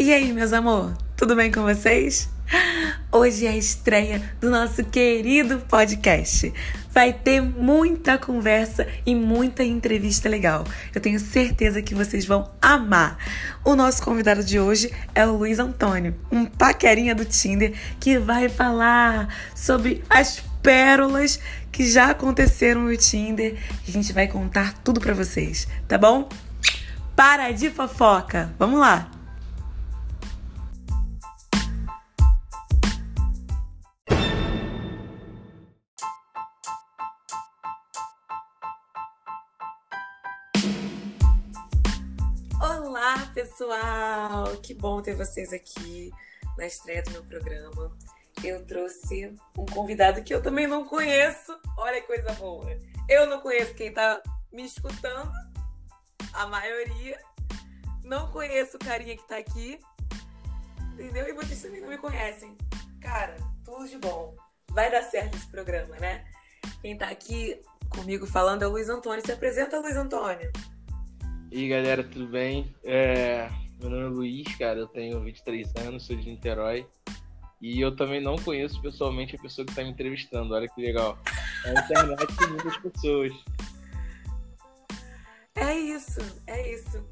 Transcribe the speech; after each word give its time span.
E 0.00 0.14
aí, 0.14 0.32
meus 0.32 0.54
amor, 0.54 0.96
tudo 1.14 1.36
bem 1.36 1.52
com 1.52 1.60
vocês? 1.60 2.26
Hoje 3.12 3.44
é 3.44 3.50
a 3.50 3.56
estreia 3.58 4.22
do 4.40 4.48
nosso 4.48 4.82
querido 4.82 5.58
podcast. 5.58 6.50
Vai 6.90 7.12
ter 7.12 7.42
muita 7.42 8.16
conversa 8.16 8.88
e 9.04 9.14
muita 9.14 9.62
entrevista 9.62 10.26
legal. 10.26 10.64
Eu 10.94 11.02
tenho 11.02 11.20
certeza 11.20 11.82
que 11.82 11.94
vocês 11.94 12.24
vão 12.24 12.50
amar. 12.62 13.18
O 13.62 13.76
nosso 13.76 14.02
convidado 14.02 14.42
de 14.42 14.58
hoje 14.58 14.90
é 15.14 15.26
o 15.26 15.36
Luiz 15.36 15.58
Antônio, 15.58 16.16
um 16.32 16.46
paquerinha 16.46 17.14
do 17.14 17.26
Tinder 17.26 17.74
que 18.00 18.18
vai 18.18 18.48
falar 18.48 19.28
sobre 19.54 20.02
as 20.08 20.42
pérolas 20.62 21.38
que 21.70 21.84
já 21.84 22.12
aconteceram 22.12 22.84
no 22.84 22.96
Tinder. 22.96 23.54
A 23.86 23.90
gente 23.90 24.14
vai 24.14 24.26
contar 24.26 24.72
tudo 24.82 24.98
para 24.98 25.12
vocês, 25.12 25.68
tá 25.86 25.98
bom? 25.98 26.26
Para 27.14 27.52
de 27.52 27.68
fofoca. 27.68 28.50
Vamos 28.58 28.80
lá. 28.80 29.19
Pessoal! 43.60 44.56
Que 44.62 44.72
bom 44.72 45.02
ter 45.02 45.14
vocês 45.14 45.52
aqui 45.52 46.10
na 46.56 46.66
estreia 46.66 47.02
do 47.02 47.10
meu 47.10 47.22
programa. 47.22 47.94
Eu 48.42 48.64
trouxe 48.64 49.36
um 49.58 49.66
convidado 49.66 50.22
que 50.22 50.32
eu 50.32 50.42
também 50.42 50.66
não 50.66 50.86
conheço. 50.86 51.54
Olha 51.76 52.00
que 52.00 52.06
coisa 52.06 52.32
boa. 52.32 52.74
Eu 53.06 53.26
não 53.26 53.38
conheço 53.40 53.74
quem 53.74 53.92
tá 53.92 54.22
me 54.50 54.64
escutando, 54.64 55.30
a 56.32 56.46
maioria. 56.46 57.20
Não 58.02 58.30
conheço 58.32 58.78
o 58.78 58.80
carinha 58.80 59.14
que 59.14 59.28
tá 59.28 59.36
aqui. 59.36 59.78
Entendeu? 60.94 61.28
E 61.28 61.34
vocês 61.34 61.60
também 61.60 61.82
não 61.82 61.88
me 61.88 61.98
conhecem. 61.98 62.56
Cara, 63.02 63.36
tudo 63.62 63.86
de 63.86 63.98
bom. 63.98 64.34
Vai 64.70 64.90
dar 64.90 65.02
certo 65.02 65.36
esse 65.36 65.46
programa, 65.48 65.96
né? 65.96 66.24
Quem 66.80 66.96
tá 66.96 67.10
aqui 67.10 67.60
comigo 67.90 68.26
falando 68.26 68.62
é 68.62 68.66
o 68.66 68.70
Luiz 68.70 68.88
Antônio. 68.88 69.24
Se 69.24 69.32
apresenta, 69.32 69.78
Luiz 69.80 69.96
Antônio. 69.96 70.50
E 71.52 71.62
aí, 71.62 71.68
galera, 71.68 72.04
tudo 72.04 72.28
bem? 72.28 72.72
É, 72.84 73.50
meu 73.80 73.90
nome 73.90 74.04
é 74.04 74.08
Luiz, 74.08 74.56
cara, 74.56 74.78
eu 74.78 74.86
tenho 74.86 75.20
23 75.20 75.74
anos, 75.84 76.06
sou 76.06 76.14
de 76.14 76.30
Niterói. 76.30 76.86
E 77.60 77.80
eu 77.80 77.94
também 77.96 78.20
não 78.20 78.36
conheço 78.36 78.80
pessoalmente 78.80 79.34
a 79.34 79.38
pessoa 79.38 79.64
que 79.64 79.72
está 79.72 79.82
me 79.82 79.90
entrevistando, 79.90 80.54
olha 80.54 80.68
que 80.68 80.80
legal. 80.80 81.18
Na 81.64 81.72
internet 81.72 82.36
tem 82.36 82.48
muitas 82.50 82.76
pessoas. 82.76 83.32
É 85.56 85.74
isso, 85.76 86.20
é 86.46 86.72
isso. 86.72 87.04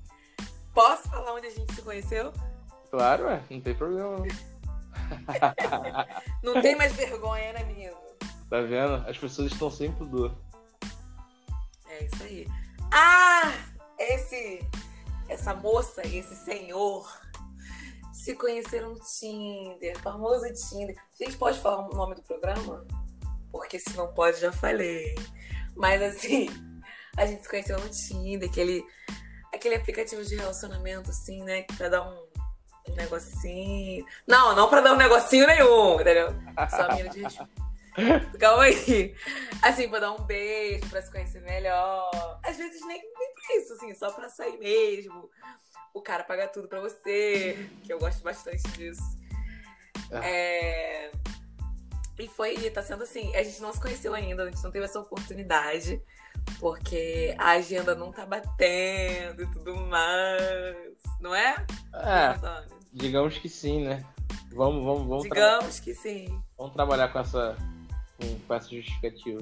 Posso 0.73 1.11
falar 1.11 1.35
onde 1.35 1.49
a 1.49 1.51
gente 1.51 1.75
se 1.75 1.83
conheceu? 1.83 2.33
Claro, 2.93 3.25
ué, 3.25 3.43
não 3.51 3.61
tem 3.61 3.75
problema. 3.75 4.19
Não, 6.45 6.55
não 6.55 6.63
tem 6.63 6.77
mais 6.77 6.93
vergonha, 6.95 7.53
né, 7.55 7.65
menino? 7.65 7.97
Tá 8.49 8.61
vendo? 8.61 8.95
As 9.09 9.19
pessoas 9.19 9.51
estão 9.51 9.69
sem 9.69 9.91
pudor. 9.91 10.33
É 11.89 12.05
isso 12.05 12.23
aí. 12.23 12.47
Ah! 12.93 13.68
Esse, 13.99 14.61
essa 15.29 15.55
moça 15.55 16.07
esse 16.07 16.37
senhor 16.37 17.07
se 18.13 18.35
conheceram 18.35 18.91
no 18.91 19.01
Tinder, 19.01 19.99
famoso 20.01 20.45
Tinder. 20.53 20.97
A 20.99 21.25
gente 21.25 21.37
pode 21.37 21.59
falar 21.61 21.89
o 21.89 21.95
nome 21.95 22.15
do 22.15 22.23
programa? 22.23 22.87
Porque 23.51 23.79
se 23.79 23.97
não 23.97 24.13
pode, 24.13 24.41
já 24.41 24.53
falei. 24.53 25.15
Mas 25.77 26.03
assim, 26.03 26.49
a 27.17 27.25
gente 27.27 27.43
se 27.43 27.49
conheceu 27.49 27.79
no 27.79 27.89
Tinder, 27.89 28.49
aquele, 28.49 28.85
aquele 29.53 29.77
aplicativo 29.77 30.25
de 30.25 30.37
relacionamento, 30.37 31.11
assim, 31.11 31.43
né? 31.45 31.63
Pra 31.77 31.89
dar 31.89 32.03
um, 32.03 32.29
um 32.89 32.95
negocinho. 32.95 34.05
Não, 34.27 34.55
não 34.55 34.69
pra 34.69 34.81
dar 34.81 34.93
um 34.93 34.97
negocinho 34.97 35.47
nenhum, 35.47 36.01
entendeu? 36.01 36.29
Só 36.71 36.83
a 36.83 36.95
mina 36.95 37.09
de 37.09 37.23
respeito. 37.23 37.68
Calma 38.39 38.65
aí. 38.65 39.15
Assim, 39.63 39.89
pra 39.89 40.01
dar 40.01 40.13
um 40.13 40.25
beijo, 40.25 40.89
pra 40.89 41.03
se 41.03 41.11
conhecer 41.11 41.41
melhor. 41.43 42.41
Às 42.45 42.57
vezes 42.57 42.81
nem, 42.87 43.01
nem 43.01 43.33
pra 43.33 43.57
isso, 43.57 43.73
assim, 43.75 43.95
só 43.95 44.11
pra 44.11 44.29
sair 44.29 44.59
mesmo. 44.59 45.31
O 45.93 46.01
cara 46.01 46.25
paga 46.25 46.49
tudo 46.49 46.69
pra 46.69 46.81
você, 46.81 47.69
que 47.83 47.93
eu 47.93 47.99
gosto 47.99 48.23
bastante 48.23 48.63
disso. 48.73 49.03
Ah. 50.13 50.25
É... 50.25 51.11
E 52.19 52.27
foi, 52.27 52.57
tá 52.71 52.83
sendo 52.83 53.05
assim, 53.05 53.35
a 53.37 53.43
gente 53.45 53.63
não 53.63 53.73
se 53.73 53.81
conheceu 53.81 54.13
ainda, 54.13 54.43
a 54.43 54.47
gente 54.51 54.63
não 54.63 54.73
teve 54.73 54.85
essa 54.85 54.99
oportunidade, 54.99 56.03
porque 56.59 57.33
a 57.39 57.51
agenda 57.51 57.95
não 57.95 58.11
tá 58.11 58.27
batendo 58.27 59.43
e 59.43 59.47
tudo 59.53 59.77
mais, 59.77 60.77
não 61.21 61.33
é? 61.33 61.65
É, 61.95 62.35
digamos 62.93 63.39
que 63.39 63.49
sim, 63.49 63.85
né? 63.85 64.05
Vamos, 64.53 64.85
vamos, 64.85 65.07
vamos. 65.07 65.23
Digamos 65.23 65.79
que 65.79 65.95
sim. 65.95 66.43
Vamos 66.57 66.75
trabalhar 66.75 67.13
com 67.13 67.21
essa 67.21 67.57
com 68.47 68.55
essa 68.55 68.69
justificativa. 68.71 69.41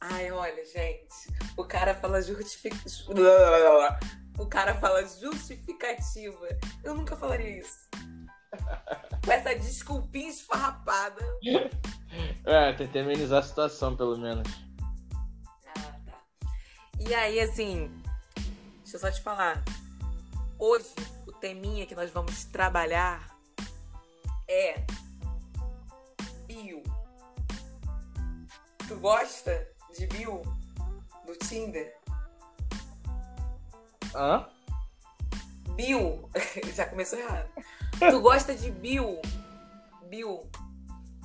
Ai, 0.00 0.30
olha, 0.30 0.64
gente, 0.64 1.28
o 1.56 1.64
cara 1.64 1.94
fala 1.94 2.20
justificativa. 2.20 3.98
O 4.38 4.46
cara 4.46 4.74
fala 4.74 5.06
justificativa. 5.06 6.48
Eu 6.84 6.94
nunca 6.94 7.16
falaria 7.16 7.60
isso. 7.60 7.88
Com 9.24 9.32
essa 9.32 9.54
desculpinha 9.54 10.28
esfarrapada. 10.28 11.22
É, 12.44 12.72
tentei 12.74 13.02
amenizar 13.02 13.40
a 13.40 13.42
situação, 13.42 13.96
pelo 13.96 14.16
menos. 14.18 14.46
Ah, 15.66 15.98
tá. 16.06 16.48
E 17.00 17.14
aí, 17.14 17.40
assim, 17.40 17.90
deixa 18.82 18.96
eu 18.96 19.00
só 19.00 19.10
te 19.10 19.20
falar. 19.22 19.64
Hoje, 20.58 20.94
o 21.26 21.32
teminha 21.32 21.86
que 21.86 21.94
nós 21.94 22.10
vamos 22.10 22.44
trabalhar 22.44 23.36
é 24.48 24.86
Tu 28.88 28.94
gosta 29.00 29.66
de 29.98 30.06
Bill 30.06 30.42
do 31.26 31.36
Tinder? 31.36 31.92
Hã? 34.14 34.46
Bill. 35.74 36.30
Já 36.72 36.86
começou 36.86 37.18
errado. 37.18 37.48
Tu 37.98 38.20
gosta 38.20 38.54
de 38.54 38.70
Bill? 38.70 39.20
Bill. 40.08 40.48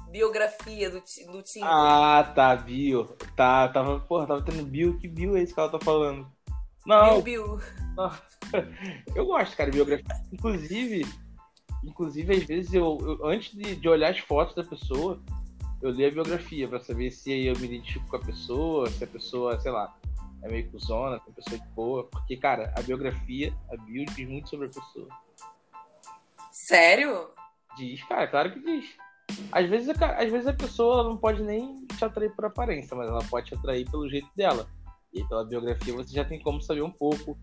Biografia 0.09 0.89
do, 0.89 1.03
do 1.31 1.43
Tinder. 1.43 1.69
Ah, 1.69 2.31
tá, 2.35 2.55
Bill. 2.55 3.05
Tá, 3.35 3.69
tava, 3.69 3.99
porra, 3.99 4.25
tava 4.25 4.41
tendo 4.41 4.65
Bill. 4.65 4.97
Que 4.97 5.07
Bill 5.07 5.37
é 5.37 5.43
esse 5.43 5.53
que 5.53 5.59
ela 5.59 5.69
tá 5.69 5.79
falando? 5.79 6.27
Não. 6.85 7.21
Bill, 7.21 7.57
Bill. 7.57 7.61
Não. 7.95 8.11
Eu 9.15 9.27
gosto, 9.27 9.55
cara, 9.55 9.69
de 9.69 9.77
biografia. 9.77 10.05
Inclusive, 10.33 11.05
inclusive, 11.83 12.33
às 12.33 12.43
vezes 12.43 12.73
eu, 12.73 12.97
eu 13.01 13.25
antes 13.27 13.55
de, 13.55 13.75
de 13.75 13.87
olhar 13.87 14.09
as 14.09 14.19
fotos 14.19 14.55
da 14.55 14.63
pessoa, 14.63 15.21
eu 15.81 15.89
li 15.89 16.05
a 16.05 16.11
biografia 16.11 16.67
para 16.67 16.79
saber 16.79 17.11
se 17.11 17.45
eu 17.45 17.57
me 17.57 17.65
identifico 17.65 18.07
com 18.07 18.15
a 18.15 18.19
pessoa, 18.19 18.89
se 18.89 19.03
a 19.03 19.07
pessoa, 19.07 19.59
sei 19.59 19.71
lá, 19.71 19.95
é 20.43 20.49
meio 20.49 20.69
cuzona, 20.69 21.19
se 21.19 21.29
a 21.29 21.33
pessoa 21.33 21.61
é 21.61 21.67
boa. 21.75 22.03
Porque, 22.05 22.37
cara, 22.37 22.73
a 22.77 22.81
biografia, 22.81 23.53
a 23.71 23.77
bio 23.77 24.05
diz 24.05 24.27
muito 24.27 24.49
sobre 24.49 24.67
a 24.67 24.69
pessoa. 24.69 25.07
Sério? 26.51 27.29
Diz, 27.77 28.03
cara, 28.03 28.27
claro 28.27 28.51
que 28.51 28.59
diz. 28.59 28.95
Às 29.51 29.69
vezes, 29.69 29.89
às 29.89 30.31
vezes 30.31 30.47
a 30.47 30.53
pessoa 30.53 31.03
não 31.03 31.17
pode 31.17 31.41
nem 31.41 31.85
te 31.87 32.03
atrair 32.03 32.35
por 32.35 32.45
aparência, 32.45 32.95
mas 32.95 33.09
ela 33.09 33.23
pode 33.23 33.47
te 33.47 33.55
atrair 33.55 33.89
pelo 33.89 34.09
jeito 34.09 34.29
dela. 34.35 34.67
E 35.13 35.23
pela 35.25 35.45
biografia 35.45 35.93
você 35.93 36.13
já 36.13 36.25
tem 36.25 36.39
como 36.39 36.61
saber 36.61 36.81
um 36.81 36.91
pouco 36.91 37.37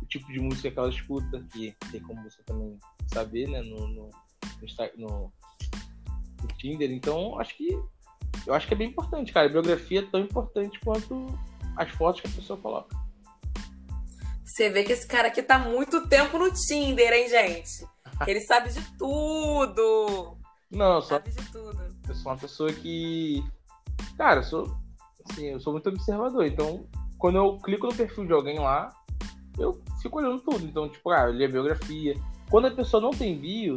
o 0.00 0.06
tipo 0.06 0.30
de 0.32 0.40
música 0.40 0.70
que 0.70 0.78
ela 0.78 0.88
escuta, 0.88 1.44
que 1.52 1.74
tem 1.90 2.00
como 2.00 2.22
você 2.22 2.42
também 2.44 2.78
saber, 3.12 3.48
né, 3.48 3.62
no, 3.62 3.88
no, 3.88 4.10
no, 4.10 4.96
no 4.96 5.32
Tinder. 6.60 6.90
Então, 6.90 7.38
acho 7.38 7.56
que 7.56 7.78
eu 8.46 8.54
acho 8.54 8.66
que 8.66 8.74
é 8.74 8.76
bem 8.76 8.88
importante, 8.88 9.32
cara. 9.32 9.46
A 9.46 9.52
biografia 9.52 10.00
é 10.00 10.06
tão 10.06 10.20
importante 10.20 10.78
quanto 10.80 11.26
as 11.76 11.90
fotos 11.90 12.20
que 12.20 12.28
a 12.28 12.30
pessoa 12.30 12.58
coloca. 12.58 12.96
Você 14.44 14.68
vê 14.68 14.84
que 14.84 14.92
esse 14.92 15.06
cara 15.06 15.28
aqui 15.28 15.42
tá 15.42 15.58
muito 15.58 16.08
tempo 16.08 16.38
no 16.38 16.52
Tinder, 16.52 17.12
hein, 17.12 17.28
gente? 17.28 17.86
Ele 18.26 18.40
sabe 18.40 18.70
de 18.70 18.82
tudo. 18.98 20.36
Não, 20.70 20.96
eu 20.96 21.02
sou, 21.02 21.10
sabe 21.10 21.30
de 21.30 21.52
tudo. 21.52 21.96
Eu 22.08 22.14
sou 22.14 22.32
uma 22.32 22.38
pessoa 22.38 22.72
que. 22.72 23.44
Cara, 24.16 24.40
eu 24.40 24.44
sou. 24.44 24.76
Assim, 25.30 25.46
eu 25.46 25.60
sou 25.60 25.72
muito 25.72 25.88
observador. 25.88 26.44
Então, 26.46 26.86
quando 27.18 27.36
eu 27.36 27.58
clico 27.58 27.86
no 27.86 27.94
perfil 27.94 28.26
de 28.26 28.32
alguém 28.32 28.58
lá, 28.58 28.92
eu 29.58 29.80
fico 30.02 30.18
olhando 30.18 30.40
tudo. 30.40 30.64
Então, 30.64 30.88
tipo, 30.88 31.10
ah, 31.10 31.26
eu 31.26 31.32
li 31.32 31.44
a 31.44 31.48
biografia. 31.48 32.14
Quando 32.50 32.66
a 32.66 32.70
pessoa 32.70 33.00
não 33.00 33.10
tem 33.10 33.38
bio, 33.38 33.76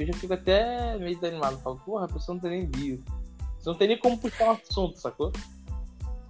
eu 0.00 0.06
já 0.06 0.14
fico 0.14 0.32
até 0.32 0.96
meio 0.98 1.14
desanimado. 1.14 1.58
Falo, 1.58 1.78
porra, 1.80 2.06
a 2.06 2.08
pessoa 2.08 2.34
não 2.34 2.40
tem 2.40 2.50
nem 2.50 2.66
bio. 2.66 3.04
Você 3.58 3.68
não 3.68 3.76
tem 3.76 3.88
nem 3.88 3.98
como 3.98 4.18
puxar 4.18 4.46
um 4.46 4.50
assunto, 4.52 4.98
sacou? 4.98 5.30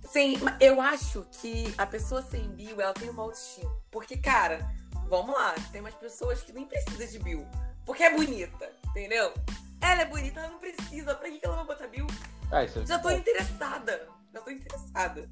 Sim, 0.04 0.34
eu 0.58 0.80
acho 0.80 1.24
que 1.40 1.72
a 1.78 1.86
pessoa 1.86 2.20
sem 2.20 2.48
bio, 2.48 2.80
ela 2.80 2.92
tem 2.92 3.08
uma 3.08 3.22
autoestima. 3.22 3.70
Porque, 3.92 4.16
cara, 4.16 4.68
vamos 5.08 5.32
lá, 5.32 5.54
tem 5.70 5.80
umas 5.80 5.94
pessoas 5.94 6.42
que 6.42 6.52
nem 6.52 6.66
precisam 6.66 7.06
de 7.06 7.18
bio. 7.20 7.46
Porque 7.86 8.02
é 8.02 8.12
bonita, 8.12 8.72
entendeu? 8.88 9.32
Ela 9.80 10.02
é 10.02 10.04
bonita, 10.04 10.40
ela 10.40 10.50
não 10.50 10.58
precisa. 10.58 11.14
Pra 11.14 11.30
que 11.30 11.40
ela 11.44 11.56
vai 11.56 11.66
botar 11.66 11.86
bio? 11.86 12.08
Ah, 12.50 12.64
é 12.64 12.68
Já 12.68 12.98
tô 12.98 13.08
bom. 13.08 13.14
interessada. 13.14 14.08
Já 14.34 14.40
tô 14.40 14.50
interessada. 14.50 15.30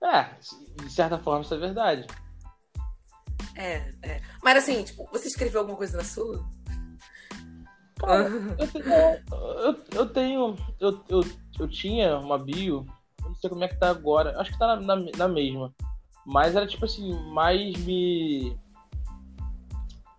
É, 0.00 0.34
de 0.84 0.92
certa 0.92 1.18
forma 1.18 1.42
isso 1.42 1.54
é 1.54 1.58
verdade. 1.58 2.06
É, 3.56 3.92
é. 4.02 4.22
Mas 4.40 4.58
assim, 4.58 4.84
tipo, 4.84 5.08
você 5.10 5.26
escreveu 5.26 5.60
alguma 5.60 5.76
coisa 5.76 5.96
na 5.96 6.04
sua? 6.04 6.48
Cara, 7.98 8.28
eu, 8.58 8.68
tenho, 8.68 8.94
eu, 9.60 9.76
eu 9.92 10.08
tenho. 10.08 10.56
Eu, 10.80 11.04
eu, 11.08 11.20
eu 11.58 11.68
tinha 11.68 12.18
uma 12.18 12.38
bio, 12.38 12.86
não 13.24 13.34
sei 13.34 13.50
como 13.50 13.64
é 13.64 13.68
que 13.68 13.76
tá 13.76 13.90
agora. 13.90 14.40
Acho 14.40 14.52
que 14.52 14.58
tá 14.58 14.76
na, 14.76 14.96
na, 14.96 15.10
na 15.16 15.28
mesma. 15.28 15.74
Mas 16.24 16.54
era 16.54 16.66
tipo 16.66 16.84
assim, 16.84 17.12
mais 17.30 17.76
me. 17.78 18.56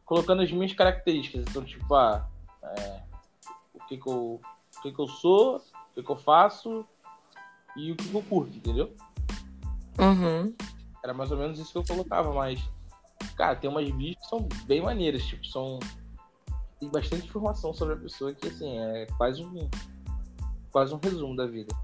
Colocando 0.06 0.42
as 0.42 0.52
minhas 0.52 0.74
características. 0.74 1.46
Então, 1.48 1.64
tipo, 1.64 1.94
ah, 1.94 2.28
é, 2.64 3.02
o 3.74 3.86
que 3.86 3.98
que 3.98 4.08
eu. 4.08 4.42
O 4.78 4.81
que 4.81 4.92
que 4.92 5.00
eu 5.00 5.08
sou, 5.08 5.58
o 5.58 5.94
que 5.96 6.04
que 6.04 6.10
eu 6.10 6.16
faço 6.16 6.86
e 7.76 7.92
o 7.92 7.96
que 7.96 8.08
que 8.08 8.16
eu 8.16 8.24
curto, 8.24 8.56
entendeu? 8.56 8.96
Uhum. 10.00 10.56
Era 11.04 11.14
mais 11.14 11.31
ou 11.31 11.38
menos 11.38 11.60
isso 11.60 11.72
que 11.72 11.78
eu 11.78 11.86
colocava, 11.96 12.34
mas. 12.34 12.60
Cara, 13.36 13.56
tem 13.56 13.70
umas 13.70 13.90
bios 13.92 14.16
que 14.16 14.28
são 14.28 14.48
bem 14.66 14.81
maneiras, 14.81 15.24
tipo, 15.26 15.46
são. 15.46 15.80
Tem 16.80 16.90
bastante 16.90 17.28
informação 17.28 17.74
sobre 17.74 17.96
a 17.96 17.98
pessoa 17.98 18.34
que, 18.34 18.48
assim, 18.48 18.78
é 18.80 19.06
quase 19.18 19.44
um. 19.44 19.70
Quase 20.72 20.94
um 20.94 21.00
resumo 21.00 21.36
da 21.36 21.46
vida. 21.46 21.76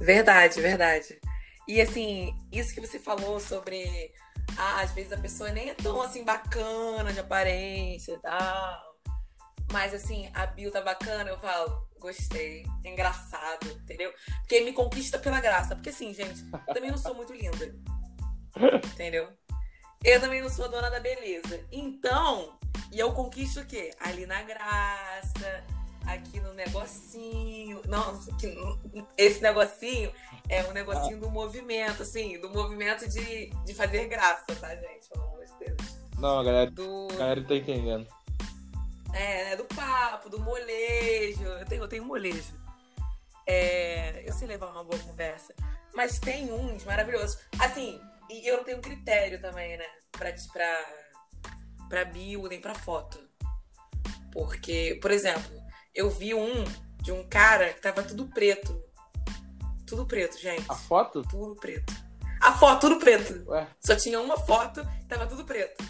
Verdade, 0.00 0.60
verdade. 0.60 1.20
E 1.68 1.80
assim, 1.80 2.36
isso 2.50 2.74
que 2.74 2.80
você 2.80 2.98
falou 2.98 3.38
sobre. 3.38 4.12
Ah, 4.58 4.80
às 4.80 4.92
vezes 4.92 5.12
a 5.12 5.16
pessoa 5.16 5.50
nem 5.50 5.70
é 5.70 5.74
tão 5.74 6.02
assim 6.02 6.24
bacana 6.24 7.12
de 7.12 7.20
aparência 7.20 8.12
e 8.12 8.18
tal. 8.18 8.96
Mas 9.72 9.94
assim, 9.94 10.28
a 10.34 10.44
bio 10.44 10.70
tá 10.70 10.82
bacana, 10.82 11.30
eu 11.30 11.38
falo, 11.38 11.88
gostei, 11.98 12.66
é 12.84 12.90
engraçado, 12.90 13.66
entendeu? 13.70 14.12
Porque 14.40 14.60
me 14.60 14.72
conquista 14.72 15.18
pela 15.18 15.40
graça. 15.40 15.74
Porque 15.74 15.90
assim, 15.90 16.12
gente, 16.12 16.44
eu 16.68 16.74
também 16.74 16.90
não 16.90 16.98
sou 16.98 17.14
muito 17.14 17.32
linda. 17.32 17.74
Entendeu? 18.92 19.28
Eu 20.04 20.20
também 20.20 20.42
não 20.42 20.50
sou 20.50 20.68
dona 20.68 20.90
da 20.90 21.00
beleza. 21.00 21.64
Então, 21.70 22.58
e 22.90 22.98
eu 22.98 23.12
conquisto 23.12 23.60
o 23.60 23.66
quê? 23.66 23.90
Ali 24.00 24.26
na 24.26 24.42
graça, 24.42 25.64
aqui 26.06 26.40
no 26.40 26.52
negocinho. 26.54 27.80
Não, 27.86 28.20
esse 29.16 29.40
negocinho 29.42 30.12
é 30.48 30.62
um 30.64 30.72
negocinho 30.72 31.18
do 31.18 31.30
movimento, 31.30 32.02
assim, 32.02 32.38
do 32.40 32.50
movimento 32.50 33.08
de, 33.08 33.46
de 33.64 33.74
fazer 33.74 34.06
graça, 34.08 34.44
tá, 34.60 34.74
gente? 34.74 35.08
Pelo 35.08 35.24
amor 35.24 35.44
de 35.44 35.52
Deus. 35.66 36.02
Não, 36.18 36.38
a 36.40 36.44
galera, 36.44 36.70
Do, 36.70 37.08
a 37.12 37.16
galera 37.16 37.44
tá 37.44 37.54
entendendo. 37.54 38.06
é, 39.12 39.44
né, 39.44 39.56
do 39.56 39.64
papo, 39.64 40.28
do 40.28 40.38
molejo. 40.40 41.42
Eu 41.42 41.66
tenho, 41.66 41.82
eu 41.82 41.88
tenho 41.88 42.04
molejo. 42.04 42.60
É, 43.46 44.22
eu 44.28 44.32
sei 44.32 44.46
levar 44.46 44.68
uma 44.68 44.84
boa 44.84 44.98
conversa. 45.02 45.54
Mas 45.94 46.18
tem 46.18 46.52
uns 46.52 46.84
maravilhosos. 46.84 47.38
Assim, 47.58 48.00
e 48.30 48.46
eu 48.46 48.58
não 48.58 48.64
tenho 48.64 48.80
critério 48.80 49.40
também, 49.40 49.76
né? 49.76 49.84
Pra, 50.12 50.32
pra, 50.52 50.84
pra 51.92 52.06
bio 52.06 52.48
nem 52.48 52.58
pra 52.58 52.74
foto. 52.74 53.18
Porque, 54.32 54.98
por 55.02 55.10
exemplo, 55.10 55.52
eu 55.94 56.08
vi 56.08 56.32
um 56.32 56.64
de 57.02 57.12
um 57.12 57.28
cara 57.28 57.70
que 57.74 57.82
tava 57.82 58.02
tudo 58.02 58.28
preto. 58.28 58.82
Tudo 59.86 60.06
preto, 60.06 60.38
gente. 60.38 60.64
A 60.70 60.74
foto? 60.74 61.22
Tudo 61.22 61.54
preto. 61.54 61.92
A 62.40 62.52
foto, 62.54 62.88
tudo 62.88 62.98
preto. 62.98 63.44
Ué, 63.50 63.68
Só 63.78 63.94
tinha 63.94 64.18
uma 64.22 64.38
foto, 64.38 64.80
tava 65.06 65.26
tudo 65.26 65.44
preto. 65.44 65.84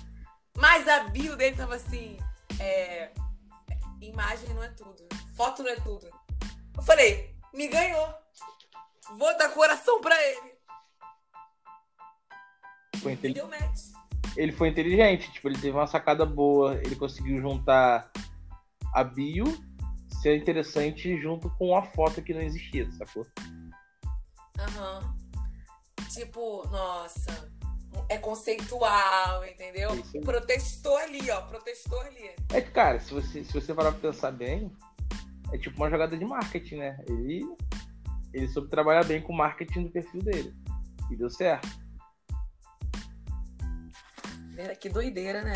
Mas 0.56 0.88
a 0.88 1.04
bio 1.04 1.36
dele 1.36 1.56
tava 1.56 1.76
assim: 1.76 2.18
é, 2.58 3.12
imagem 4.00 4.48
não 4.56 4.64
é 4.64 4.70
tudo, 4.70 5.06
foto 5.36 5.62
não 5.62 5.70
é 5.70 5.76
tudo. 5.76 6.10
Eu 6.76 6.82
falei: 6.82 7.32
me 7.54 7.68
ganhou. 7.68 8.12
Vou 9.16 9.38
dar 9.38 9.50
coração 9.50 10.00
pra 10.00 10.20
ele. 10.20 10.58
foi 13.00 13.14
deu 13.14 13.46
match. 13.46 14.01
Ele 14.36 14.52
foi 14.52 14.68
inteligente, 14.68 15.30
tipo, 15.30 15.48
ele 15.48 15.58
teve 15.58 15.76
uma 15.76 15.86
sacada 15.86 16.24
boa, 16.24 16.74
ele 16.76 16.96
conseguiu 16.96 17.40
juntar 17.40 18.10
a 18.94 19.04
bio 19.04 19.44
ser 20.22 20.36
interessante 20.36 21.20
junto 21.20 21.50
com 21.56 21.76
a 21.76 21.82
foto 21.82 22.22
que 22.22 22.32
não 22.32 22.42
existia, 22.42 22.90
sacou? 22.92 23.26
Aham. 24.58 25.16
Tipo, 26.12 26.66
nossa, 26.68 27.50
é 28.08 28.18
conceitual, 28.18 29.44
entendeu? 29.44 29.90
Aí. 29.90 30.20
Protestou 30.20 30.96
ali, 30.98 31.30
ó, 31.30 31.40
protestou 31.42 32.00
ali. 32.00 32.30
É 32.52 32.60
que, 32.60 32.70
cara, 32.70 33.00
se 33.00 33.12
você, 33.12 33.42
se 33.42 33.52
você 33.52 33.74
parar 33.74 33.92
pra 33.92 34.12
pensar 34.12 34.30
bem, 34.30 34.70
é 35.52 35.58
tipo 35.58 35.76
uma 35.76 35.90
jogada 35.90 36.16
de 36.16 36.24
marketing, 36.24 36.76
né? 36.76 36.98
Ele, 37.08 37.44
ele 38.32 38.48
soube 38.48 38.68
trabalhar 38.68 39.04
bem 39.04 39.20
com 39.20 39.32
o 39.32 39.36
marketing 39.36 39.84
do 39.84 39.90
perfil 39.90 40.22
dele. 40.22 40.54
E 41.10 41.16
deu 41.16 41.30
certo. 41.30 41.68
É, 44.62 44.74
Que 44.74 44.88
doideira, 44.88 45.42
né? 45.42 45.54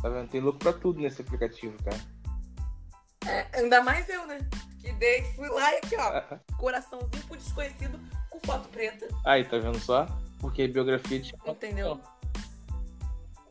Tá 0.00 0.08
vendo? 0.08 0.28
Tem 0.28 0.40
louco 0.40 0.58
pra 0.58 0.72
tudo 0.72 1.00
nesse 1.00 1.22
aplicativo, 1.22 1.76
cara. 1.82 2.00
É, 3.26 3.58
ainda 3.58 3.82
mais 3.82 4.08
eu, 4.08 4.26
né? 4.26 4.38
Que 4.80 4.92
dei, 4.92 5.24
fui 5.34 5.48
lá 5.48 5.74
e 5.74 5.78
aqui, 5.78 5.96
ó, 5.96 6.38
coraçãozinho 6.56 7.24
pro 7.26 7.36
desconhecido 7.36 7.98
com 8.30 8.38
foto 8.40 8.68
preta. 8.68 9.08
Aí, 9.26 9.44
tá 9.44 9.58
vendo 9.58 9.78
só? 9.80 10.06
Porque 10.38 10.68
biografia 10.68 11.20
tinha. 11.20 11.38
Entendeu? 11.44 12.00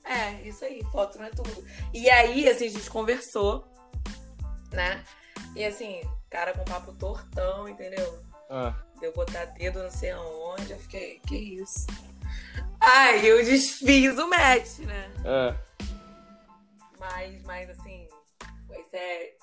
É, 0.05 0.41
isso 0.47 0.63
aí, 0.63 0.81
foto 0.85 1.17
não 1.17 1.25
é 1.25 1.29
tudo. 1.29 1.65
E 1.93 2.09
aí, 2.09 2.47
assim, 2.47 2.67
a 2.67 2.69
gente 2.69 2.89
conversou, 2.89 3.67
né? 4.71 5.03
E 5.53 5.65
assim, 5.65 6.01
cara 6.29 6.53
com 6.53 6.63
papo 6.63 6.93
tortão, 6.93 7.67
entendeu? 7.67 8.23
Ah, 8.49 8.73
Deu 9.01 9.11
botar 9.13 9.45
dedo 9.45 9.83
não 9.83 9.91
sei 9.91 10.11
aonde, 10.11 10.71
eu 10.71 10.79
fiquei, 10.79 11.19
que 11.27 11.35
isso? 11.35 11.85
Ai, 12.79 13.25
eu 13.25 13.43
desfiz 13.43 14.17
o 14.17 14.29
match, 14.29 14.79
né? 14.79 15.11
ah, 15.25 15.55
Mas, 16.99 17.41
mas 17.43 17.69
assim, 17.71 18.07
isso 18.71 18.95
é 18.95 19.33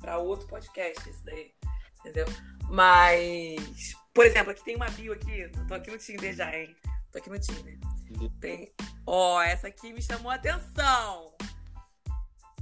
pra 0.00 0.18
outro 0.18 0.46
podcast, 0.48 1.08
isso 1.08 1.24
daí, 1.24 1.52
entendeu? 2.00 2.26
Mas, 2.68 3.94
por 4.14 4.24
exemplo, 4.26 4.50
aqui 4.52 4.64
tem 4.64 4.76
uma 4.76 4.88
bio 4.90 5.12
aqui, 5.12 5.40
eu 5.40 5.50
tô 5.66 5.74
aqui 5.74 5.90
no 5.90 5.98
Tinder 5.98 6.34
já, 6.34 6.54
hein? 6.56 6.74
Tô 7.12 7.18
aqui 7.18 7.28
no 7.30 7.38
Tinder. 7.38 7.78
Tem, 8.40 8.72
ó, 9.06 9.40
essa 9.42 9.68
aqui 9.68 9.92
me 9.92 10.02
chamou 10.02 10.30
a 10.30 10.34
atenção. 10.36 11.34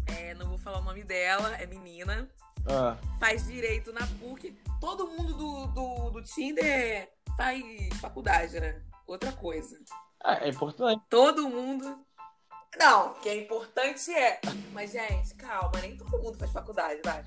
É, 0.06 0.35
não 0.35 0.49
vou 0.49 0.59
falar 0.59 0.79
o 0.81 0.85
nome 0.85 1.05
dela, 1.05 1.55
é 1.56 1.67
menina. 1.67 2.29
ah. 2.69 2.97
Faz 3.19 3.47
direito 3.47 3.93
na 3.93 4.06
PUC. 4.19 4.56
Todo 4.81 5.06
mundo 5.09 5.35
do, 5.35 5.67
do, 5.69 6.11
do 6.11 6.23
Tinder 6.23 7.09
faz 7.37 7.63
faculdade, 8.01 8.59
né? 8.61 8.83
Outra 9.11 9.32
coisa. 9.32 9.77
Ah, 10.23 10.39
é 10.46 10.51
importante. 10.51 11.03
Todo 11.11 11.49
mundo. 11.49 11.99
Não, 12.79 13.15
que 13.15 13.29
é 13.29 13.43
importante 13.43 14.08
é. 14.13 14.41
Mas, 14.73 14.93
gente, 14.93 15.34
calma, 15.34 15.81
nem 15.81 15.96
todo 15.96 16.23
mundo 16.23 16.39
faz 16.39 16.53
faculdade, 16.53 17.01
vai. 17.05 17.25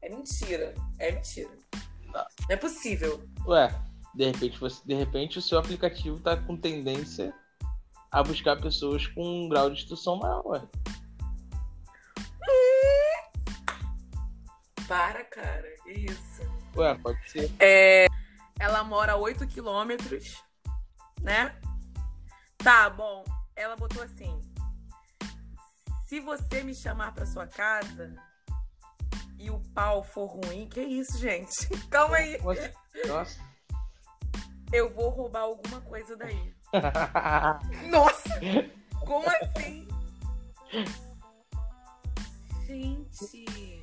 É 0.00 0.08
mentira. 0.08 0.76
É 0.96 1.10
mentira. 1.10 1.50
Não 2.06 2.24
é 2.48 2.56
possível. 2.56 3.28
Ué, 3.44 3.68
de 4.14 4.26
repente, 4.26 4.60
você, 4.60 4.80
de 4.86 4.94
repente 4.94 5.38
o 5.40 5.42
seu 5.42 5.58
aplicativo 5.58 6.20
tá 6.20 6.36
com 6.36 6.56
tendência 6.56 7.34
a 8.12 8.22
buscar 8.22 8.60
pessoas 8.60 9.04
com 9.08 9.22
um 9.22 9.48
grau 9.48 9.70
de 9.70 9.82
instrução 9.82 10.18
maior, 10.18 10.46
ué. 10.46 10.62
Para, 14.86 15.24
cara. 15.24 15.68
Que 15.82 15.90
isso. 15.90 16.42
Ué, 16.76 16.94
pode 16.94 17.28
ser. 17.28 17.50
Ela 18.60 18.84
mora 18.84 19.14
a 19.14 19.16
8 19.16 19.48
quilômetros, 19.48 20.46
né? 21.22 21.54
Tá, 22.58 22.90
bom. 22.90 23.24
Ela 23.56 23.76
botou 23.76 24.02
assim: 24.02 24.40
Se 26.06 26.20
você 26.20 26.62
me 26.62 26.74
chamar 26.74 27.12
pra 27.12 27.26
sua 27.26 27.46
casa 27.46 28.14
e 29.38 29.50
o 29.50 29.60
pau 29.74 30.02
for 30.02 30.26
ruim, 30.26 30.68
que 30.68 30.80
isso, 30.80 31.18
gente? 31.18 31.68
Calma 31.90 32.16
aí. 32.16 32.40
Nossa. 32.42 32.74
Nossa. 33.06 33.48
Eu 34.72 34.90
vou 34.90 35.08
roubar 35.08 35.42
alguma 35.42 35.80
coisa 35.80 36.16
daí. 36.16 36.54
Nossa! 37.88 38.40
Como 39.06 39.26
assim? 39.30 39.88
Gente! 42.66 43.82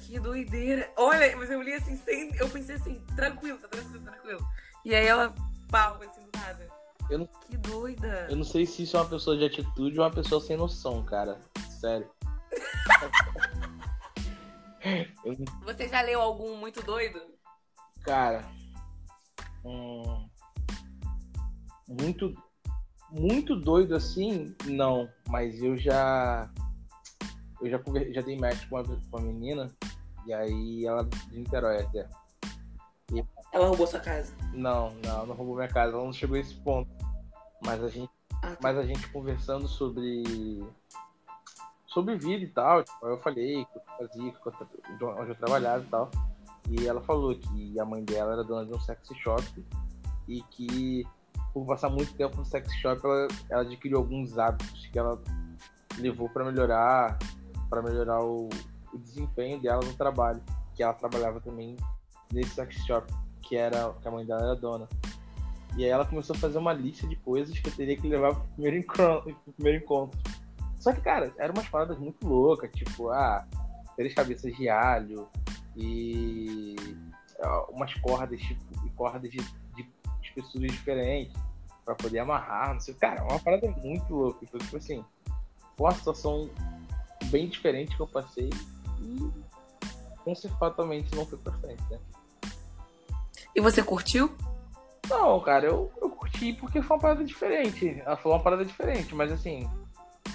Que 0.00 0.20
doideira! 0.20 0.92
Olha, 0.94 1.34
mas 1.36 1.50
eu 1.50 1.62
li 1.62 1.72
assim, 1.72 1.96
sem. 1.96 2.34
Eu 2.36 2.50
pensei 2.50 2.74
assim, 2.74 3.00
tranquilo, 3.16 3.58
tá 3.58 3.68
tranquilo, 3.68 4.04
tranquilo. 4.04 4.46
E 4.84 4.94
aí 4.94 5.06
ela, 5.06 5.34
pau, 5.72 5.98
assim, 6.02 6.20
do 6.20 6.38
nada. 6.38 6.68
Eu 7.10 7.18
não- 7.18 7.26
Que 7.26 7.56
doida! 7.56 8.26
Eu 8.30 8.36
não 8.36 8.44
sei 8.44 8.64
se 8.64 8.84
isso 8.84 8.96
é 8.96 9.00
uma 9.00 9.08
pessoa 9.08 9.36
de 9.36 9.44
atitude 9.44 9.98
ou 9.98 10.04
uma 10.04 10.10
pessoa 10.12 10.40
sem 10.40 10.56
noção, 10.56 11.02
cara. 11.04 11.40
Sério. 11.80 12.08
Eu 15.24 15.36
Você 15.64 15.88
já 15.88 16.00
leu 16.02 16.20
algum 16.20 16.56
muito 16.56 16.82
doido? 16.82 17.20
cara. 18.04 18.44
hum, 19.64 20.28
muito. 21.88 22.34
Muito 23.10 23.54
doido 23.54 23.94
assim, 23.94 24.56
não. 24.64 25.08
Mas 25.28 25.62
eu 25.62 25.76
já. 25.76 26.50
Eu 27.60 27.70
já, 27.70 27.78
já 28.10 28.20
dei 28.22 28.36
match 28.38 28.66
com 28.68 28.76
uma, 28.76 28.84
com 28.84 29.18
uma 29.18 29.20
menina. 29.20 29.70
E 30.26 30.32
aí 30.32 30.86
ela 30.86 31.04
de 31.04 31.38
Niterói 31.38 31.82
até. 31.82 32.08
Ela 33.52 33.66
roubou 33.66 33.86
sua 33.86 34.00
casa. 34.00 34.32
Não, 34.52 34.94
não, 35.04 35.26
não 35.26 35.34
roubou 35.34 35.56
minha 35.56 35.68
casa. 35.68 35.92
Ela 35.92 36.04
não 36.04 36.12
chegou 36.12 36.36
a 36.36 36.40
esse 36.40 36.54
ponto. 36.54 36.90
Mas 37.64 37.82
a 37.84 37.88
gente. 37.88 38.10
Ah, 38.42 38.50
tá. 38.50 38.58
Mas 38.62 38.78
a 38.78 38.84
gente 38.84 39.06
conversando 39.08 39.68
sobre. 39.68 40.64
Sobre 41.86 42.16
vida 42.16 42.42
e 42.42 42.48
tal. 42.48 42.82
Tipo, 42.82 43.06
eu 43.06 43.18
falei 43.18 43.62
o 43.62 43.66
que 43.66 43.76
eu 43.76 43.82
fazia, 43.98 44.34
onde 45.20 45.30
eu 45.30 45.34
trabalhava 45.34 45.84
e 45.84 45.86
tal. 45.88 46.10
E 46.70 46.86
ela 46.86 47.02
falou 47.02 47.34
que 47.34 47.78
a 47.78 47.84
mãe 47.84 48.02
dela 48.02 48.32
era 48.32 48.44
dona 48.44 48.64
de 48.64 48.72
um 48.72 48.80
sex 48.80 49.06
shop 49.16 49.44
e 50.26 50.42
que 50.42 51.06
por 51.52 51.66
passar 51.66 51.90
muito 51.90 52.14
tempo 52.14 52.36
no 52.36 52.44
sex 52.44 52.72
shop 52.76 53.00
ela, 53.04 53.28
ela 53.50 53.62
adquiriu 53.62 53.98
alguns 53.98 54.38
hábitos 54.38 54.86
que 54.86 54.98
ela 54.98 55.20
levou 55.98 56.28
para 56.28 56.44
melhorar 56.44 57.18
para 57.68 57.82
melhorar 57.82 58.22
o, 58.22 58.48
o 58.92 58.98
desempenho 58.98 59.60
dela 59.60 59.84
no 59.84 59.92
trabalho 59.94 60.40
que 60.74 60.82
ela 60.82 60.94
trabalhava 60.94 61.40
também 61.40 61.76
nesse 62.32 62.54
sex 62.54 62.76
shop 62.86 63.12
que 63.42 63.56
era 63.56 63.92
que 64.00 64.08
a 64.08 64.10
mãe 64.10 64.24
dela 64.24 64.42
era 64.42 64.56
dona 64.56 64.88
e 65.76 65.84
aí 65.84 65.90
ela 65.90 66.04
começou 66.04 66.36
a 66.36 66.38
fazer 66.38 66.58
uma 66.58 66.72
lista 66.72 67.06
de 67.06 67.16
coisas 67.16 67.58
que 67.58 67.68
eu 67.68 67.74
teria 67.74 67.96
que 67.96 68.06
levar 68.06 68.34
pro 68.34 68.44
primeiro 68.54 68.76
encontro, 68.76 69.34
pro 69.44 69.52
primeiro 69.54 69.84
encontro. 69.84 70.18
só 70.78 70.92
que 70.92 71.00
cara 71.00 71.32
eram 71.38 71.54
umas 71.54 71.68
paradas 71.68 71.98
muito 71.98 72.26
loucas 72.26 72.70
tipo 72.72 73.10
ah 73.10 73.46
três 73.96 74.14
cabeças 74.14 74.54
de 74.54 74.68
alho 74.68 75.28
e 75.76 76.76
ó, 77.40 77.70
umas 77.70 77.92
cordas 77.94 78.40
tipo 78.40 78.86
e 78.86 78.90
cordas 78.90 79.30
de, 79.30 79.38
de 79.38 79.86
espessuras 80.22 80.70
diferentes 80.70 81.36
pra 81.84 81.94
poder 81.94 82.20
amarrar, 82.20 82.74
não 82.74 82.80
sei. 82.80 82.94
Cara, 82.94 83.20
é 83.20 83.22
uma 83.22 83.38
parada 83.38 83.68
muito 83.82 84.14
louca. 84.14 84.38
Então, 84.42 84.60
tipo 84.60 84.76
assim, 84.76 85.04
foi 85.76 85.86
uma 85.86 85.94
situação 85.94 86.48
bem 87.26 87.48
diferente 87.48 87.96
que 87.96 88.02
eu 88.02 88.06
passei 88.06 88.50
e 89.00 89.30
com 90.24 90.32
não 91.16 91.26
foi 91.26 91.38
pra 91.38 91.52
frente, 91.54 91.82
né? 91.90 91.98
E 93.54 93.60
você 93.60 93.82
curtiu? 93.82 94.34
Não, 95.08 95.40
cara, 95.40 95.66
eu, 95.66 95.90
eu 96.00 96.10
curti 96.10 96.52
porque 96.54 96.80
foi 96.80 96.96
uma 96.96 97.02
parada 97.02 97.24
diferente. 97.24 98.00
Ela 98.04 98.16
falou 98.16 98.38
uma 98.38 98.44
parada 98.44 98.64
diferente, 98.64 99.14
mas 99.14 99.30
assim. 99.32 99.68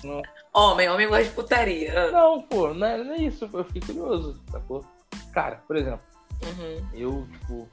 Não, 0.03 0.21
Homem, 0.53 0.87
homem 0.89 1.07
gosta 1.07 1.23
de 1.23 1.29
putaria. 1.31 2.07
Ah. 2.07 2.11
não 2.11 2.41
pô, 2.43 2.73
não 2.73 2.85
é, 2.85 3.03
não 3.03 3.13
é 3.13 3.17
isso. 3.17 3.49
Eu 3.51 3.63
fiquei 3.65 3.81
curioso, 3.81 4.39
sacou? 4.51 4.85
Cara, 5.31 5.63
por 5.67 5.75
exemplo, 5.75 6.05
Uhum. 6.43 6.89
eu, 6.93 7.27
tipo, 7.31 7.67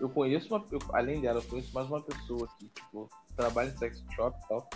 eu 0.00 0.08
conheço 0.08 0.54
uma. 0.54 0.64
eu- 0.70 0.78
além 0.92 1.20
dela, 1.20 1.40
eu 1.40 1.44
conheço 1.48 1.74
mais 1.74 1.88
uma 1.88 2.00
pessoa 2.00 2.46
que, 2.58 2.68
tipo, 2.68 3.08
trabalha 3.36 3.70
em 3.70 3.76
sex 3.76 4.04
shop 4.14 4.38
e 4.44 4.48
tal. 4.48 4.68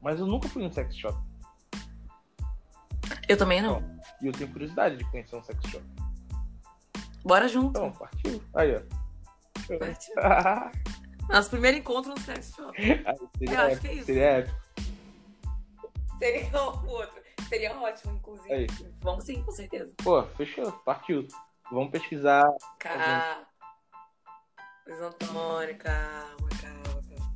Mas 0.00 0.20
eu 0.20 0.26
nunca 0.26 0.48
fui 0.48 0.62
em 0.62 0.66
um 0.66 0.72
sex 0.72 0.94
shop. 0.96 1.18
Eu 3.28 3.36
também 3.36 3.60
não. 3.60 3.82
E 4.22 4.26
eu 4.26 4.32
tenho 4.32 4.50
curiosidade 4.52 4.96
de 4.96 5.04
conhecer 5.10 5.34
um 5.34 5.42
sex 5.42 5.58
shop. 5.68 5.84
Bora 7.24 7.48
junto. 7.48 7.70
Então, 7.70 7.90
partiu. 7.92 8.40
Aí, 8.54 8.76
ó. 8.76 9.03
Partiu. 9.66 10.14
Nosso 11.28 11.50
primeiro 11.50 11.78
encontro 11.78 12.10
no 12.10 12.20
sex 12.20 12.52
shop. 12.54 12.76
seria 13.38 13.54
Eu 13.54 13.60
acho 13.60 13.76
épico, 13.76 13.80
que 13.80 13.88
é 13.88 13.94
isso. 13.94 14.04
Seria 14.06 14.24
épico. 14.24 14.56
Seria 16.18 16.60
o 16.62 16.86
outro. 16.86 17.24
Seria 17.48 17.78
ótimo, 17.78 18.14
inclusive. 18.14 18.52
Aí. 18.52 18.66
Vamos 19.00 19.24
sim, 19.24 19.42
com 19.42 19.52
certeza. 19.52 19.94
Pô, 20.02 20.22
fechou. 20.36 20.72
Partiu. 20.72 21.26
Vamos 21.70 21.90
pesquisar. 21.90 22.44
Calma. 22.78 23.46
Luiz 24.86 25.00
Antônio, 25.00 25.78
calma, 25.78 26.48
calma, 26.60 27.02
calma. 27.08 27.34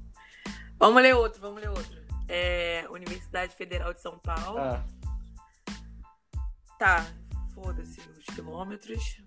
Vamos 0.79 1.03
ler 1.03 1.15
outro, 1.15 1.41
vamos 1.41 1.61
ler 1.63 1.71
outro. 1.71 1.99
É, 2.29 2.85
Universidade 2.91 3.55
Federal 3.55 3.95
de 3.95 4.03
São 4.03 4.19
Paulo. 4.19 4.59
Ah, 4.59 4.85
Tá, 6.79 7.05
foda-se 7.55 8.01
os 8.01 8.25
quilômetros. 8.27 9.21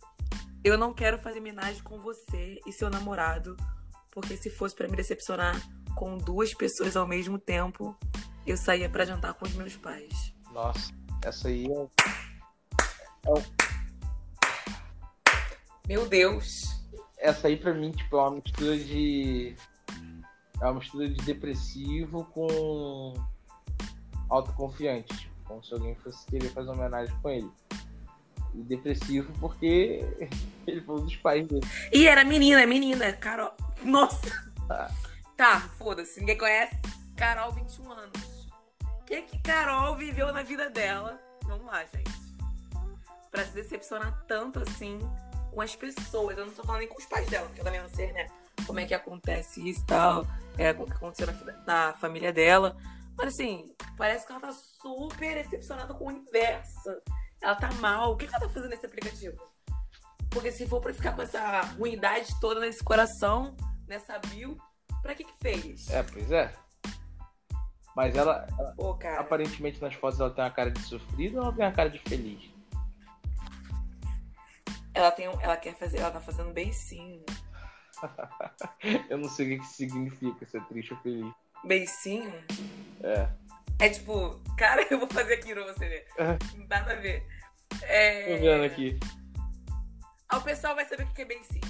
Eu 0.63 0.77
não 0.77 0.93
quero 0.93 1.17
fazer 1.17 1.39
homenagem 1.39 1.81
com 1.81 1.99
você 1.99 2.59
e 2.67 2.71
seu 2.71 2.89
namorado, 2.89 3.57
porque 4.11 4.37
se 4.37 4.49
fosse 4.49 4.75
pra 4.75 4.87
me 4.87 4.95
decepcionar 4.95 5.59
com 5.95 6.17
duas 6.17 6.53
pessoas 6.53 6.95
ao 6.95 7.07
mesmo 7.07 7.39
tempo, 7.39 7.97
eu 8.45 8.55
saía 8.55 8.87
pra 8.87 9.05
jantar 9.05 9.33
com 9.33 9.45
os 9.45 9.53
meus 9.53 9.75
pais. 9.75 10.33
nossa. 10.53 10.93
Essa 11.23 11.49
aí 11.49 11.67
é. 11.67 11.87
Meu 15.87 16.07
Deus. 16.07 16.47
Essa 17.17 17.47
aí 17.47 17.57
pra 17.57 17.73
mim, 17.73 17.91
tipo, 17.91 18.17
é 18.17 18.21
uma 18.21 18.31
mistura 18.31 18.77
de. 18.77 19.55
É 20.59 20.65
uma 20.65 20.75
mistura 20.75 21.07
de 21.07 21.23
depressivo 21.23 22.25
com 22.25 23.13
autoconfiante. 24.29 25.15
Tipo, 25.15 25.35
como 25.43 25.63
se 25.63 25.73
alguém 25.73 25.95
fosse 25.95 26.25
querer 26.27 26.49
fazer 26.49 26.69
uma 26.69 26.77
homenagem 26.77 27.15
com 27.21 27.29
ele. 27.29 27.51
E 28.53 28.63
depressivo 28.63 29.31
porque 29.39 30.05
ele 30.67 30.81
falou 30.81 31.01
dos 31.01 31.15
pais 31.17 31.47
dele. 31.47 31.65
E 31.91 32.07
era 32.07 32.23
menina, 32.23 32.61
é 32.61 32.65
menina, 32.65 33.13
Carol. 33.13 33.53
Nossa! 33.83 34.51
Tá, 35.35 35.61
foda-se, 35.77 36.19
ninguém 36.19 36.37
conhece. 36.37 36.75
Carol, 37.15 37.51
21 37.51 37.91
anos. 37.91 38.47
O 38.83 39.03
que 39.05 39.21
que 39.23 39.39
Carol 39.39 39.95
viveu 39.95 40.31
na 40.31 40.43
vida 40.43 40.69
dela? 40.69 41.19
Vamos 41.43 41.65
lá, 41.65 41.83
gente. 41.85 42.11
Pra 43.29 43.45
se 43.45 43.53
decepcionar 43.53 44.23
tanto 44.27 44.59
assim 44.59 44.99
com 45.51 45.61
as 45.61 45.75
pessoas. 45.75 46.37
Eu 46.37 46.45
não 46.45 46.53
tô 46.53 46.63
falando 46.63 46.79
nem 46.79 46.87
com 46.87 46.97
os 46.97 47.05
pais 47.05 47.29
dela, 47.29 47.45
porque 47.45 47.61
eu 47.61 47.65
também 47.65 47.81
não 47.81 47.89
sei, 47.89 48.11
né? 48.13 48.27
Como 48.65 48.79
é 48.79 48.85
que 48.85 48.93
acontece 48.93 49.67
isso 49.67 49.81
e 49.81 49.85
tal. 49.85 50.25
É, 50.57 50.71
o 50.71 50.85
que 50.85 50.93
aconteceu 50.93 51.27
na, 51.27 51.63
na 51.65 51.93
família 51.93 52.31
dela. 52.31 52.77
Mas 53.17 53.33
assim, 53.33 53.73
parece 53.97 54.25
que 54.25 54.31
ela 54.31 54.41
tá 54.41 54.53
super 54.53 55.35
decepcionada 55.35 55.93
com 55.93 56.05
o 56.05 56.07
universo. 56.07 57.01
Ela 57.41 57.55
tá 57.55 57.71
mal. 57.73 58.11
O 58.13 58.17
que 58.17 58.27
que 58.27 58.33
ela 58.35 58.45
tá 58.45 58.49
fazendo 58.49 58.69
nesse 58.69 58.85
aplicativo? 58.85 59.41
Porque 60.29 60.51
se 60.51 60.67
for 60.67 60.79
pra 60.79 60.93
ficar 60.93 61.13
com 61.15 61.21
essa 61.21 61.61
ruindade 61.77 62.39
toda 62.39 62.59
nesse 62.61 62.83
coração, 62.83 63.55
nessa 63.87 64.17
bio, 64.19 64.57
pra 65.01 65.13
que 65.15 65.23
que 65.25 65.33
fez? 65.41 65.89
É, 65.89 66.03
pois 66.03 66.31
é. 66.31 66.53
Mas 67.95 68.15
ela, 68.15 68.47
ela, 68.57 68.71
Pô, 68.73 68.93
cara. 68.95 69.19
aparentemente 69.19 69.81
nas 69.81 69.93
fotos, 69.95 70.19
ela 70.19 70.29
tem 70.29 70.43
uma 70.43 70.49
cara 70.51 70.71
de 70.71 70.79
sofrido 70.83 71.37
ou 71.37 71.43
ela 71.43 71.53
tem 71.53 71.65
uma 71.65 71.71
cara 71.73 71.89
de 71.89 71.99
feliz? 71.99 72.49
Ela 74.93 75.11
tem, 75.11 75.27
um- 75.27 75.39
ela 75.41 75.57
quer 75.57 75.75
fazer, 75.75 75.99
ela 75.99 76.11
tá 76.11 76.21
fazendo 76.21 76.53
bem 76.53 76.71
sim. 76.71 77.21
Eu 79.09 79.17
não 79.17 79.29
sei 79.29 79.45
o 79.45 79.49
que 79.59 79.65
que 79.67 79.73
significa 79.73 80.45
ser 80.45 80.63
triste 80.65 80.93
ou 80.93 80.99
feliz. 81.01 81.33
Beicinho? 81.65 82.31
É. 83.03 83.27
É 83.81 83.89
tipo, 83.89 84.39
cara, 84.55 84.85
eu 84.93 84.99
vou 84.99 85.07
fazer 85.09 85.33
aqui 85.33 85.53
pra 85.53 85.63
você 85.63 85.89
ver. 85.89 86.07
É. 86.19 86.37
Nada 86.69 86.93
a 86.93 86.95
ver. 86.97 87.25
É... 87.81 88.35
Tô 88.35 88.41
vendo 88.43 88.63
aqui. 88.63 88.99
Ah, 90.29 90.37
o 90.37 90.41
pessoal 90.43 90.75
vai 90.75 90.85
saber 90.85 91.03
o 91.03 91.13
que 91.13 91.23
é 91.23 91.25
beicinho. 91.25 91.61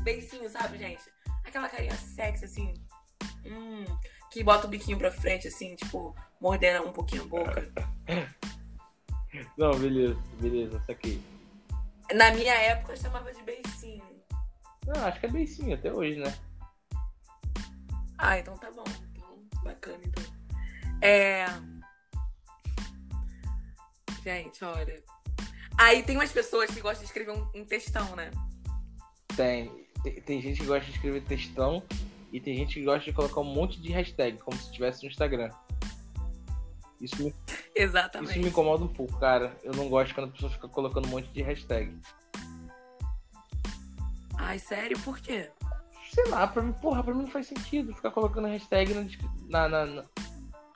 Beicinho, 0.00 0.50
sabe, 0.50 0.76
gente? 0.76 1.02
Aquela 1.46 1.70
carinha 1.70 1.96
sexy, 1.96 2.44
assim. 2.44 2.74
Hum, 3.46 3.86
que 4.30 4.44
bota 4.44 4.66
o 4.66 4.70
biquinho 4.70 4.98
pra 4.98 5.10
frente, 5.10 5.48
assim, 5.48 5.74
tipo, 5.74 6.14
mordendo 6.38 6.86
um 6.86 6.92
pouquinho 6.92 7.22
a 7.22 7.26
boca. 7.26 7.72
Não, 9.56 9.70
beleza, 9.78 10.20
beleza, 10.38 10.82
saquei. 10.86 11.22
Na 12.12 12.30
minha 12.32 12.54
época 12.54 12.92
eu 12.92 12.96
chamava 12.98 13.32
de 13.32 13.42
beicinho. 13.42 14.04
Não, 14.86 15.06
acho 15.06 15.18
que 15.18 15.26
é 15.26 15.30
beicinho 15.30 15.74
até 15.74 15.92
hoje, 15.92 16.20
né? 16.20 16.34
Ah, 18.18 18.38
então 18.38 18.56
tá 18.58 18.70
bom. 18.70 18.84
Então, 19.14 19.62
bacana, 19.62 20.00
então. 20.04 20.37
É. 21.00 21.46
Gente, 24.22 24.64
olha. 24.64 25.02
Aí 25.78 26.02
tem 26.02 26.16
umas 26.16 26.32
pessoas 26.32 26.70
que 26.70 26.80
gostam 26.80 27.00
de 27.00 27.06
escrever 27.06 27.32
um, 27.32 27.50
um 27.54 27.64
textão, 27.64 28.16
né? 28.16 28.30
Tem, 29.36 29.86
tem. 30.02 30.20
tem 30.22 30.42
gente 30.42 30.60
que 30.60 30.66
gosta 30.66 30.84
de 30.84 30.90
escrever 30.92 31.22
textão 31.22 31.82
e 32.32 32.40
tem 32.40 32.56
gente 32.56 32.74
que 32.74 32.84
gosta 32.84 33.04
de 33.04 33.12
colocar 33.12 33.40
um 33.40 33.44
monte 33.44 33.80
de 33.80 33.90
hashtag, 33.92 34.38
como 34.38 34.56
se 34.58 34.64
estivesse 34.64 35.02
no 35.04 35.08
Instagram. 35.08 35.50
Isso 37.00 37.22
me, 37.22 37.32
Exatamente. 37.74 38.32
isso 38.32 38.40
me 38.40 38.48
incomoda 38.48 38.84
um 38.84 38.88
pouco, 38.88 39.18
cara. 39.18 39.56
Eu 39.62 39.72
não 39.72 39.88
gosto 39.88 40.14
quando 40.14 40.30
a 40.30 40.32
pessoa 40.32 40.50
fica 40.50 40.68
colocando 40.68 41.06
um 41.06 41.10
monte 41.10 41.28
de 41.28 41.42
hashtag. 41.42 41.96
Ai, 44.36 44.58
sério? 44.58 44.98
Por 45.00 45.18
quê? 45.20 45.50
Sei 46.12 46.26
lá, 46.28 46.46
pra 46.46 46.62
mim, 46.62 46.72
porra, 46.72 47.02
pra 47.04 47.14
mim 47.14 47.22
não 47.22 47.30
faz 47.30 47.46
sentido 47.46 47.94
ficar 47.94 48.10
colocando 48.10 48.48
hashtag 48.48 48.92
na, 49.48 49.68
na, 49.68 49.86
na- 49.86 50.04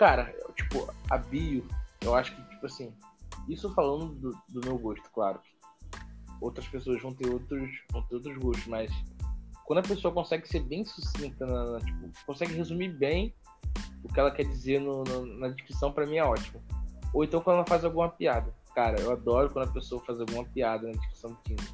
Cara, 0.02 0.34
tipo, 0.56 0.92
a 1.08 1.16
bio, 1.16 1.64
eu 2.00 2.12
acho 2.12 2.34
que, 2.34 2.42
tipo 2.50 2.66
assim, 2.66 2.92
isso 3.48 3.72
falando 3.72 4.06
do, 4.16 4.36
do 4.48 4.60
meu 4.66 4.76
gosto, 4.76 5.08
claro. 5.14 5.38
Outras 6.40 6.66
pessoas 6.66 7.00
vão 7.00 7.14
ter 7.14 7.30
outros, 7.30 7.70
vão 7.92 8.02
ter 8.02 8.16
outros 8.16 8.36
gostos, 8.36 8.66
mas 8.66 8.90
quando 9.64 9.78
a 9.78 9.82
pessoa 9.82 10.12
consegue 10.12 10.48
ser 10.48 10.58
bem 10.58 10.84
sucinta, 10.84 11.46
na, 11.46 11.70
na- 11.70 11.78
tipo, 11.78 12.10
consegue 12.26 12.52
resumir 12.52 12.88
bem 12.88 13.32
o 14.02 14.08
que 14.08 14.18
ela 14.18 14.32
quer 14.32 14.42
dizer 14.42 14.80
no- 14.80 15.04
no- 15.04 15.38
na 15.38 15.50
descrição, 15.50 15.92
pra 15.92 16.04
mim 16.04 16.16
é 16.16 16.24
ótimo. 16.24 16.60
Ou 17.14 17.22
então 17.22 17.40
quando 17.40 17.58
ela 17.58 17.66
faz 17.66 17.84
alguma 17.84 18.08
piada. 18.08 18.52
Cara, 18.74 19.00
eu 19.00 19.12
adoro 19.12 19.50
quando 19.52 19.68
a 19.68 19.72
pessoa 19.72 20.02
faz 20.04 20.18
alguma 20.18 20.44
piada 20.46 20.84
na 20.88 20.94
descrição 20.94 21.30
do 21.30 21.38
Tinder. 21.44 21.66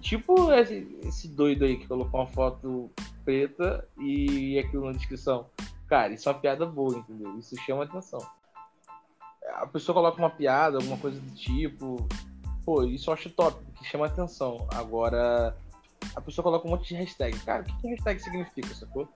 Tipo 0.00 0.52
esse, 0.52 0.86
esse 1.02 1.26
doido 1.26 1.64
aí 1.64 1.78
que 1.78 1.88
colocou 1.88 2.20
uma 2.20 2.28
foto 2.28 2.88
preta 3.24 3.88
e 3.98 4.56
aquilo 4.56 4.86
na 4.86 4.92
descrição. 4.92 5.48
Cara, 5.90 6.14
isso 6.14 6.28
é 6.28 6.32
uma 6.32 6.38
piada 6.38 6.64
boa, 6.64 6.96
entendeu? 6.96 7.38
Isso 7.38 7.54
chama 7.60 7.84
atenção. 7.84 8.20
A 9.56 9.66
pessoa 9.66 9.94
coloca 9.94 10.18
uma 10.18 10.30
piada, 10.30 10.78
alguma 10.78 10.96
coisa 10.96 11.20
do 11.20 11.34
tipo. 11.34 12.08
Pô, 12.64 12.84
isso 12.84 13.10
eu 13.10 13.14
acho 13.14 13.28
top, 13.28 13.62
porque 13.64 13.84
chama 13.84 14.06
atenção. 14.06 14.66
Agora, 14.72 15.54
a 16.14 16.20
pessoa 16.20 16.42
coloca 16.42 16.66
um 16.66 16.70
monte 16.70 16.88
de 16.88 16.94
hashtag. 16.94 17.38
Cara, 17.40 17.62
o 17.62 17.64
que, 17.64 17.72
que 17.76 17.88
hashtag 17.88 18.22
significa, 18.22 18.72
sacou? 18.72 19.08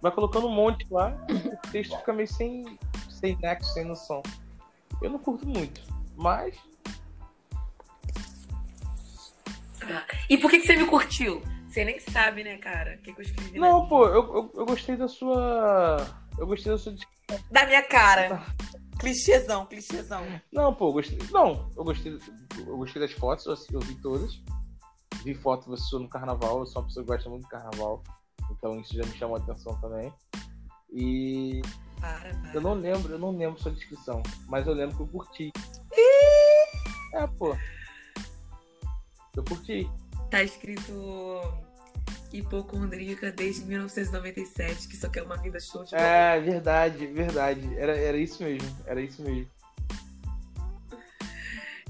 vai 0.00 0.10
colocando 0.10 0.46
um 0.46 0.54
monte 0.54 0.86
lá, 0.90 1.14
o 1.28 1.70
texto 1.70 1.96
fica 1.98 2.12
meio 2.12 2.28
sem, 2.28 2.78
sem 3.08 3.36
nexo, 3.36 3.72
sem 3.72 3.84
noção. 3.84 4.22
Eu 5.02 5.10
não 5.10 5.18
curto 5.18 5.46
muito, 5.46 5.80
mas. 6.16 6.56
E 10.28 10.38
por 10.38 10.50
que, 10.50 10.60
que 10.60 10.66
você 10.66 10.76
me 10.76 10.86
curtiu? 10.86 11.42
Você 11.70 11.84
nem 11.84 12.00
sabe, 12.00 12.42
né, 12.42 12.56
cara? 12.56 12.96
O 12.96 12.98
que, 12.98 13.12
que 13.12 13.20
eu 13.20 13.24
escrevi? 13.24 13.58
Não, 13.60 13.86
pô, 13.86 14.04
eu, 14.06 14.34
eu, 14.34 14.52
eu 14.56 14.66
gostei 14.66 14.96
da 14.96 15.06
sua. 15.06 16.04
Eu 16.36 16.44
gostei 16.44 16.72
da 16.72 16.78
sua. 16.78 16.92
Da 17.48 17.64
minha 17.64 17.82
cara. 17.82 18.44
Clichêzão, 18.98 19.64
clichêzão. 19.66 20.26
Não, 20.52 20.74
pô, 20.74 20.88
eu 20.88 20.92
gostei. 20.94 21.18
Não, 21.30 21.70
eu 21.76 21.84
gostei, 21.84 22.18
eu 22.66 22.76
gostei 22.76 23.00
das 23.00 23.12
fotos, 23.12 23.46
eu, 23.46 23.78
eu 23.78 23.80
vi 23.80 23.94
todas. 24.02 24.42
Vi 25.22 25.32
foto 25.32 25.70
você 25.70 25.96
no 25.96 26.08
carnaval, 26.08 26.58
eu 26.58 26.66
sou 26.66 26.82
uma 26.82 26.88
pessoa 26.88 27.04
que 27.04 27.12
gosta 27.12 27.30
muito 27.30 27.44
do 27.44 27.48
carnaval. 27.48 28.02
Então 28.50 28.80
isso 28.80 28.94
já 28.94 29.04
me 29.04 29.16
chamou 29.16 29.36
a 29.36 29.38
atenção 29.38 29.80
também. 29.80 30.12
E. 30.92 31.62
Para, 32.00 32.34
para. 32.34 32.52
Eu 32.52 32.60
não 32.60 32.74
lembro, 32.74 33.12
eu 33.12 33.18
não 33.18 33.30
lembro 33.30 33.62
sua 33.62 33.70
descrição, 33.70 34.24
mas 34.48 34.66
eu 34.66 34.74
lembro 34.74 34.96
que 34.96 35.02
eu 35.02 35.06
curti. 35.06 35.52
É, 37.14 37.26
pô. 37.38 37.56
Eu 39.36 39.44
curti. 39.44 39.88
Tá 40.30 40.42
escrito 40.42 40.92
hipocondríaca 42.32 43.32
desde 43.32 43.64
1997, 43.64 44.88
que 44.88 44.96
só 44.96 45.08
quer 45.08 45.22
uma 45.22 45.36
vida 45.36 45.58
show 45.58 45.84
de 45.84 45.90
bola. 45.90 46.02
É, 46.02 46.40
verdade, 46.40 47.06
verdade. 47.06 47.68
Era, 47.76 47.96
era 47.96 48.16
isso 48.16 48.42
mesmo, 48.42 48.76
era 48.86 49.00
isso 49.00 49.22
mesmo. 49.22 49.50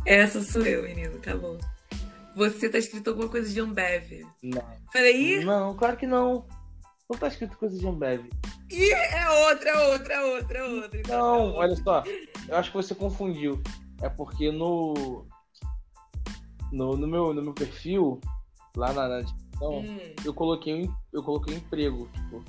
Essa 0.06 0.42
sou 0.42 0.64
eu, 0.64 0.82
menino, 0.82 1.18
tá 1.20 1.37
bom. 1.37 1.59
Você 2.35 2.68
tá 2.70 2.78
escrito 2.78 3.11
alguma 3.11 3.28
coisa 3.28 3.52
de 3.52 3.61
Ambev. 3.61 4.25
Não. 4.42 4.62
Falei, 4.92 5.40
ih, 5.40 5.44
Não, 5.44 5.76
claro 5.76 5.97
que 5.97 6.06
não. 6.06 6.47
Não 7.09 7.18
tá 7.18 7.28
escrito 7.28 7.59
coisa 7.59 7.76
de 7.76 7.87
Ambev. 7.87 8.25
ih, 8.70 8.92
é 8.92 9.28
outra, 9.49 9.70
é 9.70 9.88
outra, 9.92 10.14
é 10.14 10.23
outra, 10.23 10.59
é 10.59 10.62
outra. 10.64 11.00
então 11.00 11.14
é 11.14 11.18
Não, 11.18 11.42
outra. 11.49 11.59
olha 11.61 11.76
só. 11.76 12.04
Eu 12.49 12.56
acho 12.56 12.70
que 12.70 12.76
você 12.76 12.94
confundiu. 12.94 13.61
É 14.00 14.09
porque 14.09 14.50
no. 14.50 15.26
No, 16.73 16.97
no, 16.97 17.07
meu, 17.07 17.35
no 17.35 17.43
meu 17.43 17.53
perfil, 17.53 18.21
lá 18.77 18.93
na, 18.93 19.09
na 19.09 19.21
descrição, 19.21 19.50
Hum, 19.62 20.15
eu 20.25 20.33
coloquei 20.33 20.75
um, 20.75 20.95
eu 21.12 21.23
coloquei 21.23 21.55
um 21.55 21.59
emprego, 21.59 22.09
tipo. 22.15 22.45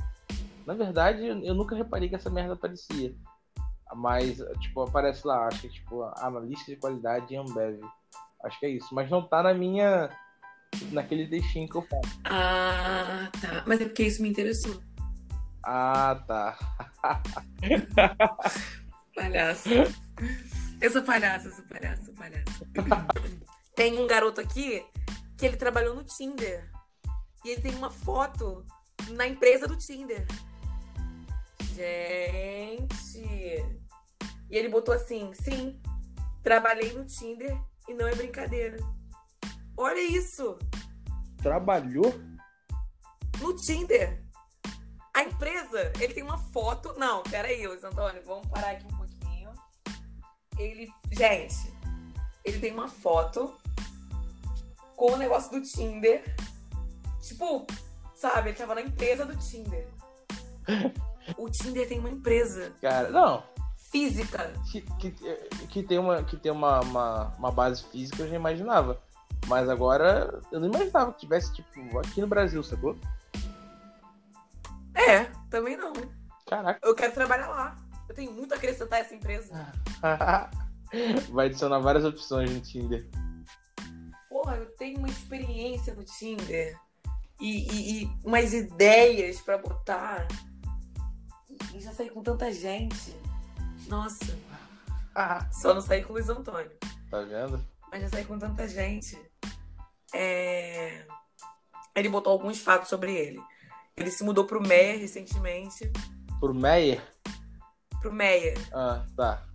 Na 0.66 0.74
verdade, 0.74 1.26
eu, 1.26 1.38
eu 1.44 1.54
nunca 1.54 1.76
reparei 1.76 2.08
que 2.08 2.16
essa 2.16 2.30
merda 2.30 2.54
aparecia. 2.54 3.14
Mas, 3.94 4.42
tipo, 4.62 4.82
aparece 4.82 5.28
lá, 5.28 5.48
acho 5.48 5.62
que 5.62 5.70
tipo, 5.70 6.04
analista 6.18 6.72
de 6.72 6.78
qualidade 6.78 7.34
em 7.34 7.38
Ambev. 7.38 7.82
Acho 8.44 8.60
que 8.60 8.66
é 8.66 8.70
isso. 8.70 8.96
Mas 8.96 9.10
não 9.10 9.28
tá 9.28 9.44
na 9.44 9.54
minha. 9.54 10.10
naquele 10.92 11.28
textinho 11.28 11.68
que 11.68 11.76
eu 11.76 11.82
faço. 11.82 12.20
Ah, 12.24 13.30
tá. 13.42 13.64
Mas 13.68 13.82
é 13.82 13.86
porque 13.86 14.04
isso 14.04 14.22
me 14.22 14.30
interessou. 14.30 14.82
Ah, 15.66 16.24
tá. 16.26 16.58
Palhaço. 19.14 19.70
Eu 20.80 20.90
sou 20.90 21.04
palhaço, 21.04 21.48
eu 21.48 21.52
sou 21.52 21.66
palhaço, 21.66 22.06
sou 22.06 22.14
palhaço. 22.16 22.66
Tem 23.76 24.00
um 24.00 24.08
garoto 24.08 24.42
aqui 24.42 24.86
que 25.38 25.46
ele 25.46 25.58
trabalhou 25.58 25.96
no 25.96 26.04
Tinder. 26.04 26.70
E 27.44 27.50
ele 27.50 27.62
tem 27.62 27.76
uma 27.76 27.90
foto 27.90 28.66
na 29.10 29.28
empresa 29.28 29.68
do 29.68 29.78
Tinder. 29.78 30.26
Gente. 31.74 33.24
E 34.50 34.58
ele 34.58 34.70
botou 34.70 34.94
assim: 34.94 35.34
sim, 35.34 35.82
trabalhei 36.44 36.94
no 36.94 37.06
Tinder 37.06 37.58
e 37.88 37.94
não 37.94 38.08
é 38.08 38.14
brincadeira. 38.14 38.78
Olha 39.78 40.02
isso! 40.02 40.60
Trabalhou? 41.42 42.14
no 43.42 43.56
Tinder. 43.56 44.24
A 45.14 45.24
empresa, 45.24 45.92
ele 46.00 46.14
tem 46.14 46.24
uma 46.24 46.38
foto. 46.38 46.94
Não, 46.98 47.24
peraí, 47.24 47.68
Luiz 47.68 47.84
Antônio, 47.84 48.22
vamos 48.26 48.48
parar 48.48 48.72
aqui 48.72 48.86
um 48.86 48.98
pouquinho. 48.98 49.52
Ele. 50.58 50.90
Gente, 51.12 51.74
ele 52.46 52.60
tem 52.60 52.72
uma 52.72 52.88
foto 52.88 53.58
com 55.02 55.14
o 55.14 55.18
negócio 55.18 55.50
do 55.50 55.62
Tinder. 55.64 56.24
Tipo, 57.20 57.66
sabe, 58.14 58.50
ele 58.50 58.58
tava 58.58 58.76
na 58.76 58.82
empresa 58.82 59.26
do 59.26 59.36
Tinder. 59.36 59.88
O 61.38 61.50
Tinder 61.50 61.88
tem 61.88 61.98
uma 61.98 62.10
empresa 62.12 62.72
Cara, 62.80 63.10
não. 63.10 63.42
física. 63.76 64.54
Que, 64.72 64.82
que, 64.82 65.12
que 65.70 65.82
tem, 65.82 65.98
uma, 65.98 66.24
que 66.24 66.38
tem 66.38 66.52
uma, 66.52 66.82
uma, 66.82 67.34
uma 67.36 67.52
base 67.52 67.84
física 67.86 68.22
eu 68.22 68.30
já 68.30 68.36
imaginava. 68.36 69.02
Mas 69.48 69.68
agora 69.68 70.40
eu 70.52 70.60
não 70.60 70.68
imaginava 70.68 71.12
que 71.14 71.22
tivesse, 71.22 71.52
tipo, 71.52 71.98
aqui 71.98 72.22
no 72.22 72.28
Brasil, 72.28 72.62
sacou? 72.62 72.96
É, 74.94 75.24
também 75.50 75.76
não. 75.78 75.94
Caraca. 76.46 76.80
Eu 76.84 76.94
quero 76.94 77.12
trabalhar 77.12 77.48
lá. 77.48 77.76
Eu 78.08 78.14
tenho 78.14 78.32
muito 78.34 78.54
a 78.54 78.58
acrescentar 78.58 79.00
essa 79.00 79.16
empresa. 79.16 79.52
Vai 81.32 81.48
adicionar 81.48 81.80
várias 81.80 82.06
opções 82.06 82.52
no 82.52 82.62
Tinder. 82.62 83.10
Porra, 84.52 84.58
eu 84.64 84.72
tenho 84.76 84.98
uma 85.00 85.08
experiência 85.08 85.96
no 85.96 86.04
Tinder 86.04 86.78
e, 87.40 87.72
e- 87.72 88.04
e 88.04 88.12
umas 88.26 88.54
ideias 88.54 89.40
pra 89.40 89.58
botar. 89.58 90.28
E 91.74 91.80
já 91.80 91.94
saí 91.94 92.10
com 92.10 92.22
tanta 92.22 92.52
gente. 92.52 93.16
Nossa, 93.88 94.38
Ah, 95.16 95.50
só 95.52 95.74
não 95.74 95.82
saí 95.82 96.04
com 96.04 96.10
o 96.12 96.14
Luiz 96.14 96.28
Antônio. 96.30 96.72
tá 97.10 97.22
vendo? 97.22 97.66
Mas 97.92 98.02
já 98.04 98.10
saí 98.10 98.26
com 98.26 98.38
tanta 98.40 98.68
gente. 98.68 99.18
É, 100.14 101.06
Ele 101.96 102.08
botou 102.10 102.32
alguns 102.34 102.60
fatos 102.60 102.90
sobre 102.90 103.14
ele. 103.14 103.42
Ele 103.98 104.10
se 104.12 104.24
mudou 104.24 104.46
pro 104.46 104.62
Meia 104.62 104.98
recentemente. 104.98 105.92
Pro 106.40 106.54
Meyer? 106.54 107.02
Pro 108.02 108.12
Meia. 108.14 108.54
Ah, 108.74 109.06
tá. 109.16 109.46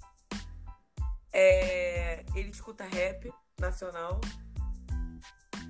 É, 1.32 2.24
Ele 2.34 2.50
escuta 2.50 2.84
rap 2.84 3.30
nacional. 3.58 4.20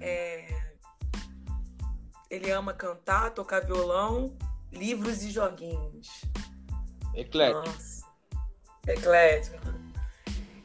É, 0.01 0.47
Ele 2.31 2.51
ama 2.51 2.73
cantar, 2.73 3.31
tocar 3.31 3.65
violão, 3.65 4.37
livros 4.73 5.23
e 5.23 5.31
joguinhos. 5.31 6.23
Eclético. 7.15 7.67
Nossa. 7.67 8.07
Eclético. 8.87 9.57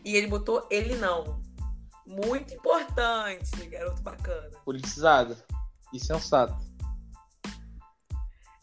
E 0.03 0.15
ele 0.15 0.27
botou 0.27 0.67
ele 0.69 0.95
não. 0.95 1.41
Muito 2.05 2.53
importante, 2.53 3.65
garoto 3.67 4.01
bacana. 4.01 4.49
Politizado. 4.65 5.37
E 5.93 5.99
sensato. 5.99 6.57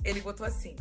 Ele 0.04 0.20
botou 0.20 0.46
assim: 0.46 0.76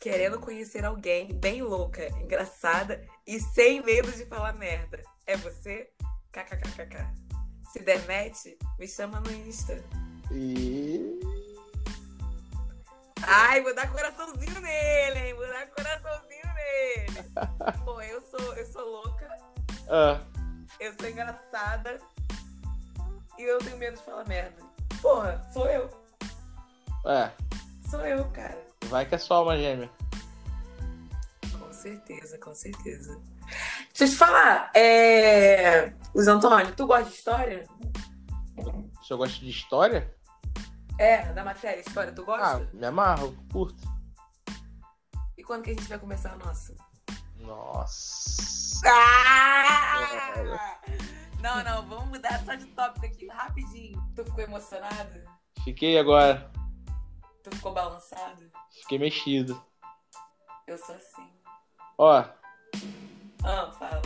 querendo 0.00 0.40
conhecer 0.40 0.84
alguém 0.84 1.32
bem 1.38 1.62
louca, 1.62 2.08
engraçada 2.20 3.04
e 3.26 3.40
sem 3.40 3.82
medo 3.84 4.10
de 4.12 4.24
falar 4.26 4.52
merda. 4.54 5.02
É 5.26 5.36
você? 5.36 5.90
KKKKK. 6.32 7.27
Se 7.78 7.84
der 7.84 8.00
match, 8.06 8.46
me 8.78 8.88
chama 8.88 9.20
no 9.20 9.30
Insta. 9.30 9.82
E. 10.32 11.20
Ai, 13.22 13.62
vou 13.62 13.72
dar 13.74 13.90
coraçãozinho 13.92 14.60
nele, 14.60 15.18
hein? 15.28 15.34
Vou 15.34 15.46
dar 15.46 15.66
coraçãozinho 15.68 16.54
nele. 16.54 17.28
Bom, 17.84 18.00
eu 18.02 18.20
sou, 18.22 18.54
eu 18.54 18.66
sou 18.66 18.84
louca, 18.84 19.28
Ah, 19.88 20.20
eu 20.80 20.92
sou 20.98 21.08
engraçada 21.08 22.00
e 23.38 23.42
eu 23.42 23.58
tenho 23.58 23.78
medo 23.78 23.96
de 23.96 24.02
falar 24.04 24.26
merda. 24.26 24.60
Porra, 25.00 25.48
sou 25.52 25.66
eu. 25.66 25.88
é. 27.06 27.30
Sou 27.88 28.00
eu, 28.04 28.28
cara. 28.32 28.60
Vai 28.86 29.06
que 29.06 29.14
é 29.14 29.18
só 29.18 29.34
alma 29.34 29.56
gêmea. 29.56 29.88
Com 31.58 31.72
certeza, 31.72 32.38
com 32.38 32.54
certeza. 32.54 33.18
Deixa 33.88 34.04
eu 34.04 34.08
te 34.08 34.16
falar, 34.16 34.70
é. 34.74 35.92
Luiz 36.14 36.28
Antônio, 36.28 36.74
tu 36.74 36.86
gosta 36.86 37.04
de 37.10 37.16
história? 37.16 37.66
Se 39.02 39.12
eu 39.12 39.18
gosto 39.18 39.40
de 39.40 39.48
história, 39.50 40.14
É, 40.98 41.32
da 41.32 41.44
matéria, 41.44 41.80
história, 41.80 42.12
tu 42.12 42.22
ah, 42.22 42.24
gosta? 42.24 42.70
me 42.72 42.86
amarro, 42.86 43.36
curto. 43.52 43.82
E 45.36 45.42
quando 45.44 45.62
que 45.62 45.70
a 45.70 45.74
gente 45.74 45.88
vai 45.88 45.98
começar 45.98 46.32
a 46.32 46.36
nossa? 46.36 46.74
Nossa. 47.38 48.82
Ah! 48.86 50.80
Não, 51.40 51.62
não, 51.62 51.88
vamos 51.88 52.08
mudar 52.08 52.44
só 52.44 52.54
de 52.54 52.66
tópico 52.66 53.06
aqui 53.06 53.28
rapidinho. 53.28 54.02
Tu 54.14 54.24
ficou 54.24 54.42
emocionado? 54.44 55.22
Fiquei 55.64 55.98
agora. 55.98 56.50
Tu 57.44 57.54
ficou 57.54 57.72
balançado? 57.72 58.50
Fiquei 58.82 58.98
mexido. 58.98 59.62
Eu 60.66 60.76
sou 60.78 60.94
assim. 60.96 61.30
Ó, 61.96 62.24
Ah, 63.44 63.70
fala. 63.78 64.02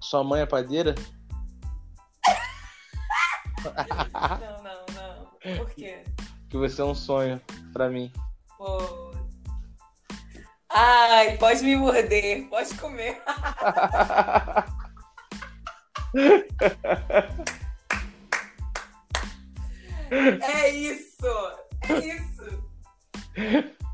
sua 0.00 0.24
mãe 0.24 0.42
é 0.42 0.46
padeira? 0.46 0.94
Não, 4.40 4.62
não, 4.62 4.86
não. 4.94 5.56
Por 5.58 5.70
quê? 5.74 6.02
Que 6.48 6.56
você 6.56 6.80
é 6.80 6.84
um 6.84 6.94
sonho 6.94 7.40
pra 7.72 7.88
mim. 7.88 8.12
Pô. 8.56 9.10
Ai, 10.72 11.36
pode 11.36 11.62
me 11.62 11.76
morder, 11.76 12.48
pode 12.48 12.74
comer. 12.76 13.20
É 20.10 20.68
isso! 20.70 21.26
É 21.88 21.98
isso! 21.98 22.64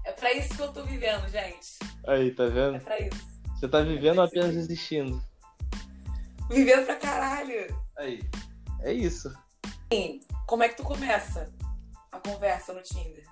É 0.04 0.12
pra 0.12 0.32
isso 0.32 0.56
que 0.56 0.62
eu 0.62 0.72
tô 0.72 0.82
vivendo, 0.84 1.28
gente. 1.28 1.78
Aí, 2.06 2.30
tá 2.30 2.44
É 2.44 2.48
vendo? 2.48 2.80
pra 2.80 2.98
isso. 3.00 3.35
Você 3.56 3.68
tá 3.68 3.80
vivendo 3.80 4.18
ou 4.18 4.24
apenas 4.24 4.54
existindo? 4.54 5.22
Vivendo 6.48 6.84
pra 6.86 6.96
caralho. 6.96 7.74
Aí. 7.96 8.22
É 8.80 8.92
isso. 8.92 9.34
Como 10.46 10.62
é 10.62 10.68
que 10.68 10.76
tu 10.76 10.82
começa 10.82 11.50
a 12.12 12.18
conversa 12.20 12.72
no 12.72 12.82
Tinder? 12.82 13.24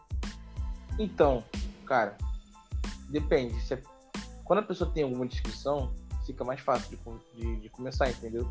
Então, 0.99 1.45
cara, 1.87 2.17
depende. 3.11 3.61
Se 3.63 3.75
é- 3.75 3.83
Quando 4.45 4.59
a 4.61 4.63
pessoa 4.63 4.91
tem 4.91 5.05
alguma 5.05 5.27
descrição, 5.27 5.93
fica 6.27 6.45
mais 6.45 6.61
fácil 6.61 6.99
de, 7.35 7.41
de- 7.41 7.61
de 7.63 7.69
começar, 7.69 8.11
entendeu? 8.11 8.51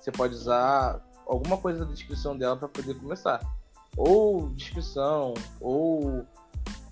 Você 0.00 0.10
pode 0.10 0.34
usar 0.34 1.00
alguma 1.26 1.56
coisa 1.56 1.84
da 1.84 1.92
descrição 1.92 2.36
dela 2.36 2.56
para 2.56 2.68
poder 2.68 2.94
começar. 2.94 3.40
Ou 3.96 4.48
descrição, 4.50 5.34
ou. 5.60 6.26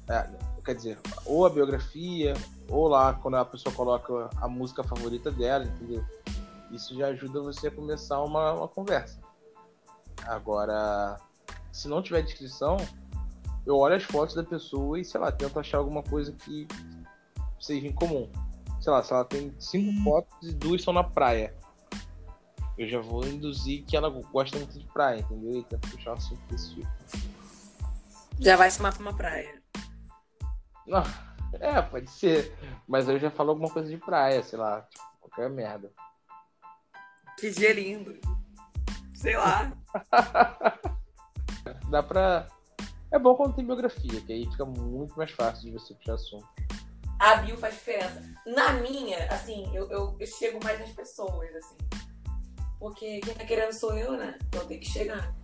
é, 0.08 0.28
quer 0.64 0.74
dizer, 0.74 0.98
ou 1.26 1.44
a 1.46 1.50
biografia, 1.50 2.34
ou 2.70 2.88
lá 2.88 3.12
quando 3.14 3.36
a 3.36 3.44
pessoa 3.44 3.74
coloca 3.74 4.30
a 4.40 4.48
música 4.48 4.82
favorita 4.82 5.30
dela, 5.30 5.64
entendeu? 5.64 6.04
Isso 6.70 6.96
já 6.96 7.08
ajuda 7.08 7.42
você 7.42 7.66
a 7.66 7.70
começar 7.70 8.22
uma, 8.22 8.52
uma 8.52 8.68
conversa. 8.68 9.20
Agora, 10.24 11.18
se 11.72 11.88
não 11.88 12.02
tiver 12.02 12.22
descrição, 12.22 12.76
eu 13.66 13.76
olho 13.76 13.96
as 13.96 14.04
fotos 14.04 14.34
da 14.34 14.44
pessoa 14.44 14.98
e, 14.98 15.04
sei 15.04 15.20
lá, 15.20 15.32
tento 15.32 15.58
achar 15.58 15.78
alguma 15.78 16.02
coisa 16.02 16.32
que 16.32 16.68
seja 17.58 17.86
em 17.86 17.92
comum. 17.92 18.30
Sei 18.80 18.92
lá, 18.92 19.02
se 19.02 19.12
ela 19.12 19.24
tem 19.24 19.52
cinco 19.58 20.02
fotos 20.04 20.48
e 20.48 20.54
duas 20.54 20.82
são 20.82 20.94
na 20.94 21.04
praia. 21.04 21.54
Eu 22.78 22.88
já 22.88 23.00
vou 23.00 23.26
induzir 23.26 23.84
que 23.84 23.96
ela 23.96 24.08
gosta 24.08 24.56
muito 24.56 24.78
de 24.78 24.86
praia, 24.86 25.20
entendeu? 25.20 25.60
E 25.60 25.64
tento 25.64 25.90
puxar 25.90 26.12
um 26.12 26.14
assunto 26.14 26.40
desse 26.48 26.74
tipo. 26.74 26.88
Já 28.38 28.56
vai 28.56 28.70
chamar 28.70 28.94
pra 28.94 29.02
uma 29.02 29.12
praia. 29.12 29.60
Não, 30.86 31.02
é, 31.60 31.80
pode 31.82 32.10
ser. 32.10 32.54
Mas 32.86 33.08
eu 33.08 33.18
já 33.18 33.30
falo 33.30 33.50
alguma 33.50 33.70
coisa 33.70 33.88
de 33.88 33.96
praia, 33.96 34.42
sei 34.42 34.58
lá, 34.58 34.82
tipo, 34.82 35.04
qualquer 35.20 35.50
merda. 35.50 35.92
Que 37.38 37.50
dia 37.50 37.72
lindo. 37.72 38.18
Sei 39.14 39.36
lá. 39.36 39.72
Dá 41.90 42.02
pra. 42.02 42.46
É 43.12 43.18
bom 43.18 43.34
quando 43.34 43.54
tem 43.54 43.64
biografia, 43.64 44.20
que 44.20 44.32
aí 44.32 44.48
fica 44.50 44.64
muito 44.64 45.16
mais 45.16 45.30
fácil 45.32 45.64
de 45.64 45.72
você 45.72 45.94
puxar 45.94 46.14
assunto. 46.14 46.46
A 47.18 47.36
bio 47.36 47.56
faz 47.58 47.74
diferença. 47.74 48.22
Na 48.46 48.74
minha, 48.74 49.26
assim, 49.26 49.68
eu, 49.74 49.90
eu, 49.90 50.16
eu 50.18 50.26
chego 50.26 50.62
mais 50.62 50.78
nas 50.78 50.90
pessoas, 50.90 51.54
assim. 51.56 51.76
Porque 52.78 53.20
quem 53.20 53.34
tá 53.34 53.44
querendo 53.44 53.72
sou 53.72 53.96
eu, 53.98 54.12
né? 54.12 54.38
Então 54.46 54.66
tem 54.66 54.78
que 54.78 54.86
chegar. 54.86 55.34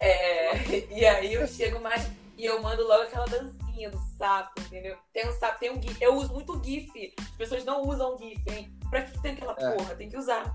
É, 0.00 0.56
e 0.90 1.04
aí 1.04 1.34
eu 1.34 1.46
chego 1.46 1.80
mais 1.80 2.10
e 2.38 2.44
eu 2.44 2.62
mando 2.62 2.86
logo 2.86 3.02
aquela 3.02 3.26
dancinha 3.26 3.61
do 3.90 3.98
sapo, 4.18 4.60
entendeu? 4.60 4.96
Tem 5.12 5.28
um 5.28 5.32
sapo, 5.32 5.58
tem 5.58 5.70
um 5.70 5.80
GIF. 5.82 6.00
Eu 6.00 6.14
uso 6.16 6.32
muito 6.32 6.62
GIF. 6.64 7.14
As 7.18 7.30
pessoas 7.36 7.64
não 7.64 7.82
usam 7.82 8.16
GIF, 8.18 8.42
hein? 8.50 8.72
Pra 8.90 9.02
que 9.02 9.20
tem 9.20 9.32
aquela 9.32 9.52
É. 9.58 9.76
porra? 9.76 9.94
Tem 9.94 10.08
que 10.08 10.16
usar. 10.16 10.54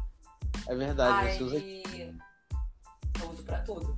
É 0.68 0.76
verdade, 0.76 1.28
Aí 1.30 1.38
você 1.38 1.44
usa. 1.44 1.58
eu 3.24 3.30
uso 3.32 3.44
pra 3.44 3.60
tudo. 3.62 3.98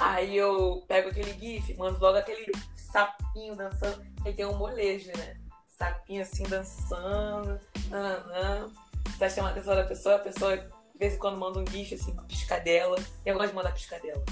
Aí 0.00 0.36
eu 0.36 0.84
pego 0.88 1.08
aquele 1.10 1.32
GIF, 1.34 1.74
mando 1.76 2.00
logo 2.00 2.18
aquele 2.18 2.50
sapinho 2.76 3.54
dançando, 3.54 4.04
que 4.22 4.32
tem 4.32 4.44
um 4.44 4.56
molejo, 4.56 5.10
né? 5.16 5.36
Sapinho 5.66 6.22
assim 6.22 6.44
dançando, 6.44 7.60
nananã. 7.90 8.70
Tá 9.18 9.28
chamando 9.28 9.50
a 9.50 9.52
atenção 9.52 9.76
da 9.76 9.84
pessoa, 9.84 10.16
a 10.16 10.18
pessoa 10.18 10.56
de 10.56 10.98
vez 10.98 11.14
em 11.14 11.18
quando 11.18 11.36
manda 11.38 11.58
um 11.60 11.66
GIF 11.66 11.94
assim, 11.94 12.12
uma 12.12 12.24
piscadela. 12.24 12.96
Eu 13.24 13.34
gosto 13.34 13.50
de 13.50 13.54
mandar 13.54 13.72
piscadela. 13.72 14.24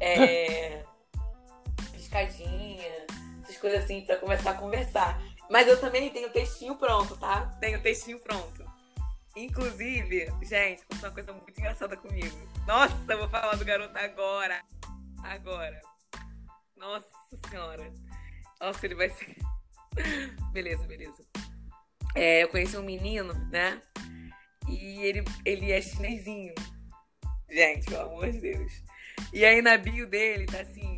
É. 0.00 0.84
piscadinha, 1.92 3.06
coisas 3.64 3.82
assim 3.82 4.02
pra 4.02 4.16
começar 4.16 4.50
a 4.50 4.58
conversar. 4.58 5.18
Mas 5.50 5.66
eu 5.66 5.80
também 5.80 6.10
tenho 6.10 6.28
textinho 6.30 6.76
pronto, 6.76 7.16
tá? 7.16 7.46
Tenho 7.60 7.80
textinho 7.80 8.20
pronto. 8.20 8.62
Inclusive, 9.34 10.30
gente, 10.42 10.82
uma 10.92 11.10
coisa 11.10 11.32
muito 11.32 11.58
engraçada 11.58 11.96
comigo. 11.96 12.36
Nossa, 12.66 12.94
eu 13.08 13.18
vou 13.18 13.28
falar 13.30 13.56
do 13.56 13.64
garoto 13.64 13.96
agora. 13.96 14.62
Agora. 15.22 15.80
Nossa 16.76 17.06
senhora. 17.48 17.90
Nossa, 18.60 18.84
ele 18.84 18.94
vai 18.94 19.08
ser. 19.08 19.34
beleza, 20.52 20.86
beleza. 20.86 21.24
É, 22.14 22.42
eu 22.42 22.48
conheci 22.48 22.76
um 22.76 22.82
menino, 22.82 23.32
né? 23.50 23.80
E 24.68 25.00
ele, 25.06 25.24
ele 25.46 25.72
é 25.72 25.80
chinesinho. 25.80 26.54
Gente, 27.48 27.86
pelo 27.86 28.02
amor 28.02 28.30
de 28.30 28.40
Deus. 28.40 28.72
E 29.32 29.42
aí 29.42 29.62
na 29.62 29.78
bio 29.78 30.06
dele 30.06 30.44
tá 30.44 30.60
assim: 30.60 30.93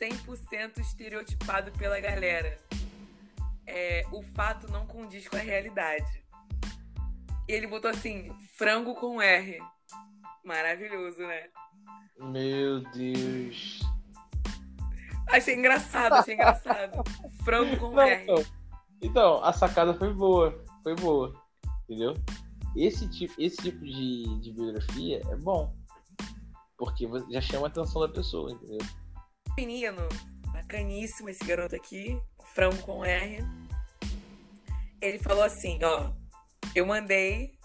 100% 0.00 0.78
estereotipado 0.78 1.72
pela 1.72 1.98
galera. 2.00 2.58
É, 3.66 4.06
o 4.12 4.22
fato 4.22 4.70
não 4.70 4.86
condiz 4.86 5.26
com 5.28 5.36
a 5.36 5.40
realidade. 5.40 6.24
E 7.48 7.52
ele 7.52 7.66
botou 7.66 7.90
assim, 7.90 8.32
frango 8.56 8.94
com 8.94 9.20
R. 9.20 9.58
Maravilhoso, 10.44 11.20
né? 11.20 11.48
Meu 12.18 12.80
Deus. 12.92 13.80
Achei 15.28 15.54
engraçado, 15.54 16.14
achei 16.14 16.34
engraçado. 16.34 17.02
Frango 17.44 17.76
com 17.78 17.90
Não, 17.90 18.02
R. 18.02 18.22
então, 18.22 18.44
então, 19.02 19.44
a 19.44 19.52
sacada 19.52 19.94
foi 19.94 20.12
boa. 20.12 20.64
Foi 20.82 20.94
boa. 20.94 21.34
Entendeu? 21.84 22.14
Esse 22.76 23.08
tipo, 23.08 23.34
esse 23.38 23.56
tipo 23.56 23.84
de, 23.84 24.38
de 24.40 24.52
biografia 24.52 25.22
é 25.30 25.36
bom. 25.36 25.74
Porque 26.76 27.08
já 27.30 27.40
chama 27.40 27.66
a 27.66 27.68
atenção 27.68 28.02
da 28.02 28.08
pessoa, 28.08 28.52
entendeu? 28.52 28.86
Menino, 29.56 30.06
bacaníssimo 30.52 31.30
esse 31.30 31.42
garoto 31.44 31.74
aqui, 31.74 32.20
frango 32.54 32.76
com 32.82 33.04
R. 33.04 33.42
Ele 35.00 35.18
falou 35.18 35.42
assim, 35.42 35.78
ó. 35.82 36.12
Eu 36.74 36.84
mandei 36.84 37.58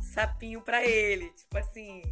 sapinho 0.00 0.60
pra 0.62 0.84
ele. 0.84 1.30
Tipo 1.30 1.58
assim, 1.58 2.02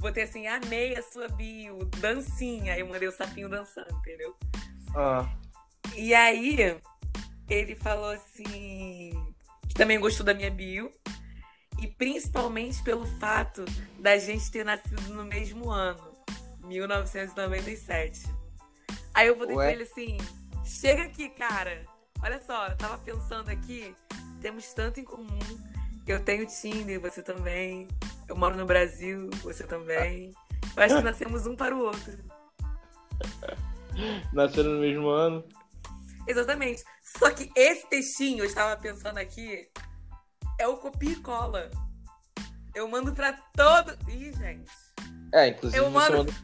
botei 0.00 0.24
assim, 0.24 0.46
amei 0.48 0.96
a 0.96 1.02
sua 1.02 1.28
bio, 1.28 1.84
dancinha. 2.00 2.74
Aí 2.74 2.80
eu 2.80 2.88
mandei 2.88 3.06
o 3.06 3.12
sapinho 3.12 3.48
dançando, 3.48 3.94
entendeu? 3.98 4.36
Ah, 4.96 5.28
E 5.94 6.12
aí, 6.12 6.80
ele 7.48 7.76
falou 7.76 8.10
assim 8.10 9.12
que 9.68 9.74
também 9.74 10.00
gostou 10.00 10.26
da 10.26 10.34
minha 10.34 10.50
bio. 10.50 10.90
E 11.80 11.86
principalmente 11.86 12.82
pelo 12.82 13.06
fato 13.18 13.64
da 13.98 14.16
gente 14.18 14.50
ter 14.50 14.64
nascido 14.64 15.02
no 15.12 15.24
mesmo 15.24 15.70
ano, 15.70 16.13
1997. 16.64 18.22
Aí 19.14 19.28
eu 19.28 19.36
botei 19.36 19.54
Ué? 19.54 19.64
pra 19.66 19.72
ele 19.72 19.82
assim: 19.84 20.18
chega 20.64 21.04
aqui, 21.04 21.28
cara. 21.30 21.84
Olha 22.22 22.40
só, 22.42 22.68
eu 22.68 22.76
tava 22.76 22.98
pensando 22.98 23.50
aqui, 23.50 23.94
temos 24.40 24.72
tanto 24.72 24.98
em 25.00 25.04
comum. 25.04 25.38
Eu 26.06 26.20
tenho 26.24 26.46
Tinder, 26.46 27.00
você 27.00 27.22
também. 27.22 27.88
Eu 28.28 28.36
moro 28.36 28.56
no 28.56 28.66
Brasil, 28.66 29.28
você 29.42 29.64
também. 29.64 30.32
Eu 30.76 30.82
acho 30.82 30.96
que 30.96 31.02
nascemos 31.02 31.46
um 31.46 31.54
para 31.56 31.74
o 31.74 31.80
outro. 31.84 32.18
nasceram 34.32 34.70
no 34.72 34.80
mesmo 34.80 35.08
ano. 35.08 35.44
Exatamente. 36.26 36.82
Só 37.18 37.30
que 37.30 37.50
esse 37.54 37.86
textinho, 37.88 38.40
eu 38.40 38.46
estava 38.46 38.76
pensando 38.80 39.18
aqui, 39.18 39.68
é 40.58 40.66
o 40.66 40.76
copia 40.78 41.10
e 41.12 41.16
cola. 41.16 41.70
Eu 42.74 42.88
mando 42.88 43.12
pra 43.14 43.32
todo. 43.54 43.96
Ih, 44.10 44.32
gente. 44.32 44.70
É, 45.32 45.48
inclusive 45.48 45.80
Eu 45.82 45.90
mando- 45.90 46.18
mandou, 46.18 46.34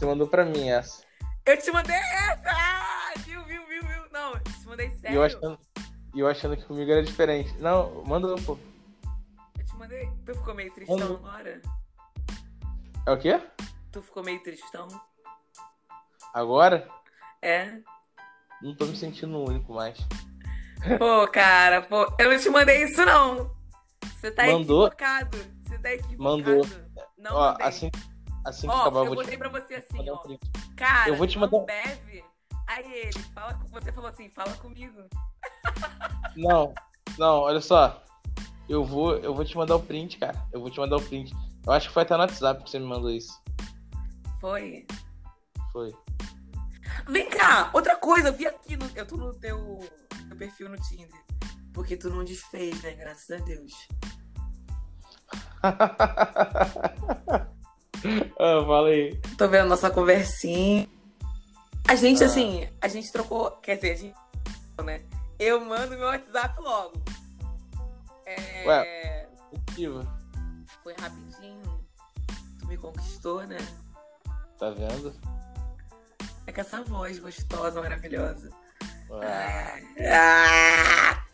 você 0.00 0.06
mandou 0.06 0.26
pra 0.26 0.46
mim 0.46 0.66
essa. 0.70 1.02
Eu 1.44 1.58
te 1.60 1.70
mandei 1.70 1.94
essa! 1.94 2.48
Ah, 2.50 3.12
viu, 3.18 3.44
viu, 3.44 3.66
viu, 3.66 3.82
viu? 3.82 4.02
Não, 4.10 4.32
eu 4.32 4.40
te 4.40 4.66
mandei 4.66 4.86
E 4.86 4.98
sério. 4.98 5.16
eu 5.16 5.22
achando, 5.22 5.58
e 6.14 6.20
eu 6.20 6.26
achando 6.26 6.56
que 6.56 6.64
comigo 6.64 6.90
era 6.90 7.02
diferente. 7.02 7.52
Não, 7.58 8.02
mandou, 8.06 8.34
pô. 8.42 8.56
Eu 9.58 9.64
te 9.66 9.76
mandei. 9.76 10.08
Tu 10.24 10.34
ficou 10.34 10.54
meio 10.54 10.72
tristão 10.72 10.96
Mandou. 10.96 11.16
agora? 11.18 11.60
É 13.06 13.12
o 13.12 13.18
quê? 13.18 13.40
Tu 13.92 14.00
ficou 14.00 14.22
meio 14.24 14.42
tristão? 14.42 14.88
Agora? 16.32 16.88
É? 17.42 17.78
Não 18.62 18.74
tô 18.74 18.86
me 18.86 18.96
sentindo 18.96 19.38
único 19.38 19.74
mais. 19.74 19.98
Pô, 20.98 21.28
cara, 21.28 21.82
pô, 21.82 22.10
eu 22.18 22.30
não 22.30 22.38
te 22.38 22.48
mandei 22.48 22.84
isso, 22.84 23.04
não. 23.04 23.54
Você 24.18 24.30
tá 24.30 24.46
Mandou? 24.46 24.86
equivocado. 24.86 25.36
Você 25.66 25.78
tá 25.78 25.92
equivocado. 25.92 26.22
Mandou. 26.22 26.66
Não 27.18 27.34
Ó, 27.36 27.50
mandei. 27.50 27.66
assim, 27.66 27.90
assim 28.44 28.66
que 28.66 28.72
Ó, 28.72 28.80
acabar, 28.80 29.00
eu 29.00 29.06
eu 29.06 29.14
botei 29.14 29.32
te 29.32 29.38
pra 29.38 29.48
você 29.48 29.74
assim, 29.74 30.10
um 30.10 30.14
ó. 30.14 30.38
Cara, 30.76 31.08
Eu 31.08 31.16
vou 31.16 31.26
te 31.26 31.38
mandar- 31.38 31.58
Ambev. 31.58 32.24
Aí 32.66 32.92
ele, 32.92 33.18
fala 33.34 33.54
com... 33.54 33.66
você 33.68 33.90
falou 33.92 34.08
assim, 34.10 34.28
fala 34.28 34.52
comigo. 34.54 35.02
Não, 36.36 36.72
não, 37.18 37.40
olha 37.40 37.60
só. 37.60 38.02
Eu 38.68 38.84
vou, 38.84 39.16
eu 39.16 39.34
vou 39.34 39.44
te 39.44 39.56
mandar 39.56 39.74
o 39.74 39.82
print, 39.82 40.16
cara. 40.18 40.40
Eu 40.52 40.60
vou 40.60 40.70
te 40.70 40.78
mandar 40.78 40.96
o 40.96 41.02
print. 41.02 41.34
Eu 41.66 41.72
acho 41.72 41.88
que 41.88 41.94
foi 41.94 42.04
até 42.04 42.14
no 42.14 42.20
WhatsApp 42.20 42.62
que 42.62 42.70
você 42.70 42.78
me 42.78 42.86
mandou 42.86 43.10
isso. 43.10 43.42
Foi. 44.40 44.86
Foi. 45.72 45.92
Vem 47.08 47.28
cá, 47.28 47.70
outra 47.72 47.96
coisa, 47.96 48.28
eu 48.28 48.32
vi 48.32 48.46
aqui, 48.46 48.76
no... 48.76 48.86
eu 48.94 49.04
tô 49.06 49.16
no 49.16 49.34
teu... 49.34 49.80
teu 50.28 50.36
perfil 50.36 50.68
no 50.68 50.76
Tinder. 50.76 51.20
Porque 51.74 51.96
tu 51.96 52.08
não 52.10 52.22
desfez, 52.22 52.80
né? 52.82 52.92
Graças 52.92 53.30
a 53.30 53.44
Deus. 53.44 53.72
ah, 58.38 58.64
fala 58.66 58.88
aí. 58.88 59.16
Tô 59.36 59.48
vendo 59.48 59.68
nossa 59.68 59.90
conversinha. 59.90 60.88
A 61.88 61.94
gente, 61.94 62.22
Ah. 62.22 62.26
assim, 62.26 62.68
a 62.80 62.88
gente 62.88 63.10
trocou. 63.12 63.50
Quer 63.62 63.76
dizer, 63.76 63.90
a 63.92 63.96
gente. 63.96 64.14
Né? 64.84 65.02
Eu 65.38 65.60
mando 65.64 65.96
meu 65.96 66.06
WhatsApp 66.06 66.58
logo. 66.60 67.02
É, 68.26 68.64
Ué. 68.66 69.28
Ativa. 69.70 70.18
Foi 70.82 70.94
rapidinho. 70.98 71.84
Tu 72.58 72.66
me 72.66 72.76
conquistou, 72.76 73.42
né? 73.46 73.58
Tá 74.58 74.70
vendo? 74.70 75.14
É 76.46 76.52
com 76.52 76.60
essa 76.60 76.82
voz 76.82 77.18
gostosa, 77.18 77.80
maravilhosa. 77.80 78.50
Ah, 79.22 79.78
Ah! 80.12 81.24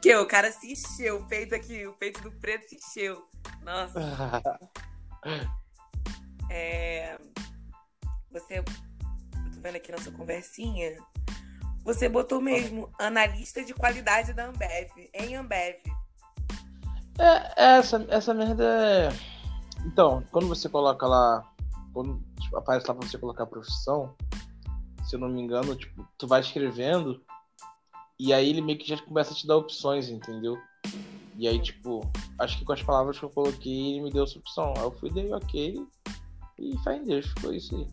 Que 0.00 0.14
o 0.16 0.26
cara 0.26 0.50
se 0.52 0.72
encheu, 0.72 1.18
o 1.20 1.26
peito 1.26 1.54
aqui, 1.54 1.86
o 1.86 1.92
peito 1.94 2.20
do 2.22 2.30
preto 2.32 2.68
se 2.68 2.76
encheu. 2.76 3.24
Nossa, 3.62 4.00
é. 6.52 7.18
Você. 8.30 8.58
Eu 8.58 8.64
tô 9.54 9.60
vendo 9.60 9.76
aqui 9.76 9.90
nossa 9.90 10.10
conversinha. 10.10 10.98
Você 11.84 12.08
botou 12.08 12.40
mesmo 12.40 12.92
analista 12.98 13.64
de 13.64 13.74
qualidade 13.74 14.32
da 14.32 14.46
Ambev, 14.46 14.90
em 15.12 15.34
Ambev. 15.34 15.80
É, 17.18 17.76
essa, 17.76 18.06
essa 18.08 18.32
merda 18.32 18.64
é. 18.64 19.08
Então, 19.84 20.22
quando 20.30 20.46
você 20.46 20.68
coloca 20.68 21.06
lá. 21.06 21.48
Quando 21.92 22.22
aparece 22.54 22.86
lá 22.88 22.94
pra 22.94 23.06
você 23.06 23.18
colocar 23.18 23.44
a 23.44 23.46
profissão, 23.46 24.14
se 25.04 25.14
eu 25.14 25.20
não 25.20 25.28
me 25.28 25.42
engano, 25.42 25.76
tipo, 25.76 26.06
tu 26.16 26.26
vai 26.26 26.40
escrevendo 26.40 27.22
e 28.18 28.32
aí 28.32 28.48
ele 28.48 28.62
meio 28.62 28.78
que 28.78 28.88
já 28.88 28.96
começa 28.96 29.32
a 29.32 29.36
te 29.36 29.46
dar 29.46 29.56
opções, 29.56 30.08
entendeu? 30.08 30.56
E 31.36 31.46
aí, 31.46 31.60
tipo, 31.60 32.00
acho 32.38 32.58
que 32.58 32.64
com 32.64 32.72
as 32.72 32.82
palavras 32.82 33.18
que 33.18 33.24
eu 33.24 33.30
coloquei, 33.30 33.90
ele 33.90 34.02
me 34.02 34.10
deu 34.10 34.24
essa 34.24 34.38
opção. 34.38 34.72
Aí 34.76 34.84
eu 34.84 34.92
fui, 34.92 35.10
dei 35.10 35.30
ok 35.32 35.86
e 36.58 36.76
fé 36.82 36.96
em 36.96 37.04
Deus, 37.04 37.26
ficou 37.26 37.52
isso 37.52 37.74
aí. 37.76 37.86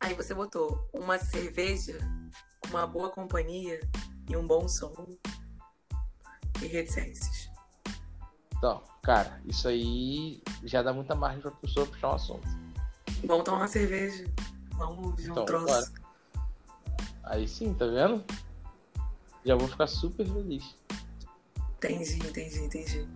Aí 0.00 0.14
você 0.14 0.32
botou 0.34 0.88
uma 0.92 1.18
cerveja 1.18 1.98
com 2.60 2.68
uma 2.68 2.86
boa 2.86 3.10
companhia 3.10 3.80
e 4.28 4.36
um 4.36 4.46
bom 4.46 4.68
som 4.68 4.94
e 6.62 6.66
reticências. 6.66 7.50
Então, 8.56 8.82
cara, 9.02 9.40
isso 9.44 9.68
aí 9.68 10.42
já 10.64 10.82
dá 10.82 10.92
muita 10.92 11.14
margem 11.14 11.40
pra 11.40 11.50
pessoa 11.52 11.86
puxar 11.86 12.10
um 12.10 12.14
assunto. 12.14 12.48
Vamos 13.24 13.44
tomar 13.44 13.58
uma 13.58 13.68
cerveja. 13.68 14.24
Vamos 14.72 15.04
ouvir 15.06 15.28
um 15.28 15.32
Então, 15.32 15.44
troço. 15.44 15.66
bora. 15.66 15.92
Aí 17.24 17.46
sim, 17.48 17.74
tá 17.74 17.86
vendo? 17.86 18.24
Já 19.44 19.54
vou 19.56 19.68
ficar 19.68 19.86
super 19.86 20.26
feliz. 20.26 20.76
Entendi, 21.76 22.16
entendi, 22.26 22.58
entendi. 22.60 23.08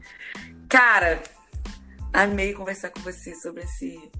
Cara, 0.68 1.22
amei 2.12 2.54
conversar 2.54 2.90
com 2.90 3.00
você 3.00 3.34
sobre 3.34 3.62
esse. 3.62 4.10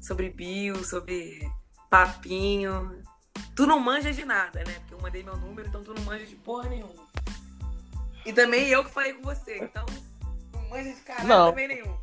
Sobre 0.00 0.30
bio, 0.30 0.84
sobre 0.84 1.50
papinho. 1.90 3.02
Tu 3.54 3.66
não 3.66 3.78
manja 3.78 4.12
de 4.12 4.24
nada, 4.24 4.64
né? 4.64 4.74
Porque 4.80 4.94
eu 4.94 5.00
mandei 5.00 5.22
meu 5.22 5.36
número, 5.36 5.68
então 5.68 5.82
tu 5.82 5.92
não 5.94 6.02
manja 6.04 6.24
de 6.26 6.36
porra 6.36 6.68
nenhuma. 6.68 7.06
E 8.24 8.32
também 8.32 8.68
eu 8.68 8.84
que 8.84 8.90
falei 8.90 9.12
com 9.14 9.22
você, 9.22 9.58
então 9.58 9.84
não 10.52 10.68
manja 10.68 10.92
de 10.92 11.00
caralho 11.00 11.28
Não. 11.28 11.50
também 11.50 11.68
nenhum. 11.68 11.98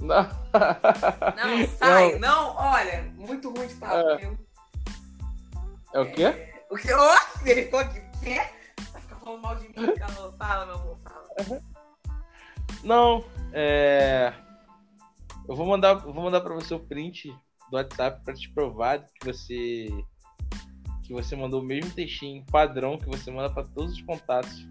Não, 0.00 0.22
Não, 0.22 1.68
sai, 1.78 2.18
não, 2.18 2.54
olha, 2.54 3.02
muito 3.16 3.50
ruim 3.50 3.66
de 3.66 3.74
papo, 3.76 3.96
É. 3.96 4.16
viu? 4.18 4.38
É 5.94 6.00
o 6.00 6.12
quê? 6.12 6.52
O 6.70 6.76
que? 6.76 6.92
Ô, 6.92 7.14
ele 7.46 7.62
ficou 7.64 7.80
aqui, 7.80 7.98
o 8.00 8.20
quê? 8.20 8.42
Vai 8.92 9.00
ficar 9.00 9.16
falando 9.16 9.40
mal 9.40 9.56
de 9.56 9.68
mim, 9.68 9.94
calma, 9.96 10.34
fala, 10.38 10.66
meu 10.66 10.74
amor, 10.74 10.98
fala. 10.98 11.62
Não, 12.84 13.24
é. 13.52 14.34
Eu 15.48 15.54
vou 15.54 15.66
mandar, 15.66 15.94
vou 15.94 16.14
mandar 16.14 16.40
para 16.40 16.54
você 16.54 16.74
o 16.74 16.80
print 16.80 17.28
do 17.70 17.76
WhatsApp 17.76 18.24
para 18.24 18.34
te 18.34 18.52
provar 18.52 19.04
que 19.04 19.24
você 19.24 19.88
que 21.04 21.12
você 21.12 21.36
mandou 21.36 21.60
o 21.60 21.64
mesmo 21.64 21.92
textinho 21.92 22.44
padrão 22.46 22.98
que 22.98 23.06
você 23.06 23.30
manda 23.30 23.48
para 23.48 23.62
todos 23.62 23.92
os 23.92 24.02
contatos 24.02 24.66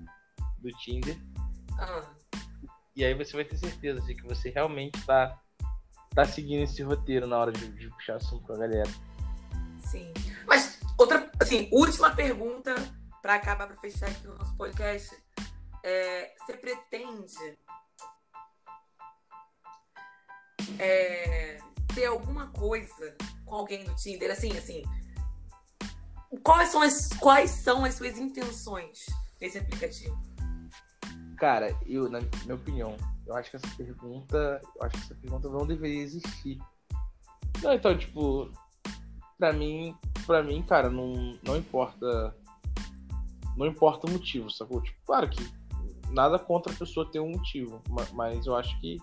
do 0.60 0.70
Tinder. 0.80 1.18
Ah. 1.80 2.04
E 2.94 3.06
aí 3.06 3.14
você 3.14 3.36
vai 3.36 3.46
ter 3.46 3.58
certeza 3.58 4.02
de 4.02 4.16
que 4.16 4.24
você 4.24 4.50
realmente 4.50 5.02
tá 5.06 5.40
tá 6.14 6.26
seguindo 6.26 6.64
esse 6.64 6.82
roteiro 6.84 7.28
na 7.28 7.38
hora 7.38 7.52
de, 7.52 7.68
de 7.70 7.90
puxar 7.90 8.16
assunto 8.16 8.46
com 8.46 8.54
a 8.54 8.58
galera. 8.58 8.90
Sim. 9.80 10.14
Mas 10.46 10.80
outra, 10.98 11.30
assim, 11.40 11.70
última 11.72 12.12
pergunta 12.12 12.74
pra 13.22 13.36
acabar, 13.36 13.68
pra 13.68 13.76
fechar 13.78 14.10
aqui 14.10 14.28
o 14.28 14.36
nosso 14.36 14.56
podcast. 14.56 15.16
É, 15.84 16.34
você 16.40 16.58
pretende 16.58 17.58
é, 20.80 21.60
ter 21.94 22.06
alguma 22.06 22.48
coisa 22.48 23.16
com 23.46 23.56
alguém 23.56 23.84
do 23.84 23.96
Tinder? 23.96 24.32
Assim, 24.32 24.52
assim. 24.58 24.84
Quais 26.44 26.70
são 26.70 26.82
as, 26.82 27.10
quais 27.20 27.52
são 27.52 27.86
as 27.86 27.96
suas 27.96 28.18
intenções 28.18 29.06
nesse 29.40 29.58
aplicativo? 29.58 30.20
Cara, 31.38 31.78
eu, 31.86 32.10
na 32.10 32.20
minha 32.44 32.56
opinião, 32.56 32.98
eu 33.26 33.36
acho 33.36 33.50
que 33.50 33.56
essa 33.58 33.68
pergunta. 33.78 34.62
Eu 34.76 34.84
acho 34.84 34.98
que 34.98 35.04
essa 35.04 35.16
pergunta 35.16 35.50
não 35.50 35.66
deveria 35.66 36.02
existir. 36.02 36.60
Não, 37.62 37.74
então, 37.74 37.98
tipo, 37.98 38.52
pra 39.38 39.54
mim, 39.54 39.96
pra 40.26 40.44
mim, 40.44 40.62
cara, 40.64 40.90
não, 40.90 41.38
não 41.44 41.58
importa. 41.58 42.36
Não 43.56 43.66
importa 43.66 44.08
o 44.08 44.12
motivo, 44.12 44.50
sacou? 44.52 44.82
Tipo, 44.82 45.00
claro 45.06 45.30
que 45.30 45.42
nada 46.10 46.38
contra 46.38 46.74
a 46.74 46.76
pessoa 46.76 47.10
ter 47.10 47.20
um 47.20 47.32
motivo, 47.32 47.82
ma- 47.90 48.08
mas 48.14 48.46
eu 48.46 48.56
acho 48.56 48.78
que 48.82 48.98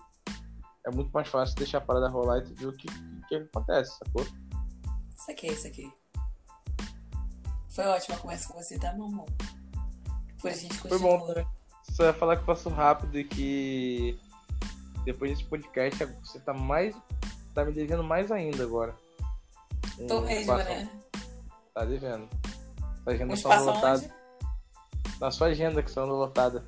é 0.85 0.91
muito 0.91 1.11
mais 1.11 1.27
fácil 1.27 1.55
deixar 1.55 1.77
a 1.79 1.81
parada 1.81 2.09
rolar 2.09 2.39
e 2.39 2.53
ver 2.53 2.67
o 2.67 2.73
que, 2.73 2.87
que, 2.87 3.27
que 3.29 3.35
acontece, 3.35 3.97
sacou? 3.97 4.23
Isso 5.15 5.31
aqui, 5.31 5.47
isso 5.47 5.67
aqui. 5.67 5.91
Foi 7.69 7.85
ótima 7.85 8.15
a 8.17 8.19
conversa 8.19 8.47
com 8.51 8.61
você, 8.61 8.77
tá, 8.77 8.93
meu 8.93 9.05
amor? 9.05 9.27
Depois 10.35 10.57
a 10.57 10.61
gente 10.61 10.77
Foi 10.77 10.89
continua. 10.91 11.17
bom, 11.17 11.33
né? 11.33 11.45
Só 11.91 12.03
ia 12.05 12.13
falar 12.13 12.37
que 12.37 12.45
passou 12.45 12.71
rápido 12.71 13.17
e 13.17 13.23
que 13.23 14.19
depois 15.05 15.31
desse 15.31 15.43
podcast 15.45 16.05
você 16.23 16.39
tá 16.39 16.53
mais. 16.53 16.95
tá 17.53 17.63
me 17.65 17.71
devendo 17.71 18.03
mais 18.03 18.31
ainda 18.31 18.63
agora. 18.63 18.95
Tô 20.07 20.19
Um 20.19 20.21
mesmo, 20.21 20.41
espaço- 20.41 20.63
né? 20.69 20.89
Tá 21.73 21.85
devendo. 21.85 22.29
Sua 23.03 23.13
agenda 23.13 23.35
só 23.35 23.49
espaço 23.49 23.65
lotada. 23.65 24.15
Na 25.19 25.31
sua 25.31 25.47
agenda 25.47 25.81
que 25.83 25.91
só 25.91 26.03
anda 26.03 26.13
lotada. 26.13 26.65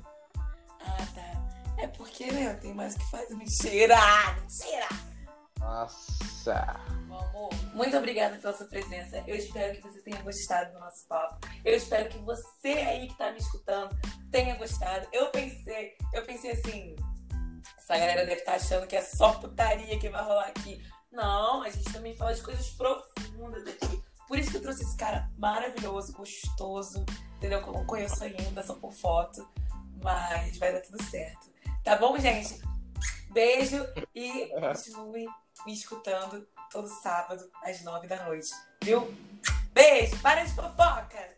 Tá. 2.16 2.24
Porque, 2.24 2.32
né, 2.32 2.54
tem 2.54 2.72
mais 2.72 2.94
o 2.94 2.98
que 2.98 3.10
fazer. 3.10 3.34
Mentira! 3.34 3.96
Mentira! 4.40 4.88
Nossa. 5.60 6.80
Meu 7.06 7.18
amor, 7.18 7.50
muito 7.74 7.96
obrigada 7.96 8.38
pela 8.38 8.56
sua 8.56 8.66
presença. 8.66 9.22
Eu 9.26 9.36
espero 9.36 9.76
que 9.76 9.82
você 9.82 10.00
tenha 10.00 10.22
gostado 10.22 10.72
do 10.72 10.78
nosso 10.78 11.06
papo. 11.06 11.46
Eu 11.62 11.76
espero 11.76 12.08
que 12.08 12.18
você 12.18 12.68
aí 12.68 13.08
que 13.08 13.18
tá 13.18 13.30
me 13.32 13.38
escutando 13.38 13.94
tenha 14.30 14.56
gostado. 14.56 15.06
Eu 15.12 15.26
pensei, 15.30 15.94
eu 16.14 16.24
pensei 16.24 16.52
assim, 16.52 16.96
essa 17.76 17.98
galera 17.98 18.24
deve 18.24 18.40
estar 18.40 18.54
achando 18.54 18.86
que 18.86 18.96
é 18.96 19.02
só 19.02 19.34
putaria 19.34 19.98
que 19.98 20.08
vai 20.08 20.24
rolar 20.24 20.46
aqui. 20.46 20.82
Não, 21.12 21.62
a 21.62 21.68
gente 21.70 21.92
também 21.92 22.16
fala 22.16 22.34
de 22.34 22.42
coisas 22.42 22.70
profundas 22.70 23.66
aqui. 23.66 24.02
Por 24.26 24.38
isso 24.38 24.50
que 24.50 24.56
eu 24.56 24.62
trouxe 24.62 24.82
esse 24.82 24.96
cara 24.96 25.30
maravilhoso, 25.36 26.12
gostoso, 26.12 27.04
entendeu? 27.36 27.62
Que 27.62 27.68
eu 27.68 27.74
não 27.74 27.86
conheço 27.86 28.24
ainda, 28.24 28.62
só 28.62 28.74
por 28.74 28.92
foto. 28.92 29.46
Mas 30.02 30.56
vai 30.58 30.72
dar 30.72 30.80
tudo 30.80 31.02
certo. 31.04 31.55
Tá 31.86 31.94
bom, 31.94 32.18
gente? 32.18 32.60
Beijo 33.30 33.86
e 34.12 34.48
continue 34.48 35.24
me 35.64 35.72
escutando 35.72 36.44
todo 36.68 36.88
sábado 36.88 37.48
às 37.62 37.80
nove 37.84 38.08
da 38.08 38.24
noite. 38.24 38.50
Viu? 38.82 39.08
Beijo! 39.72 40.20
Para 40.20 40.42
de 40.42 40.52
fofoca! 40.52 41.35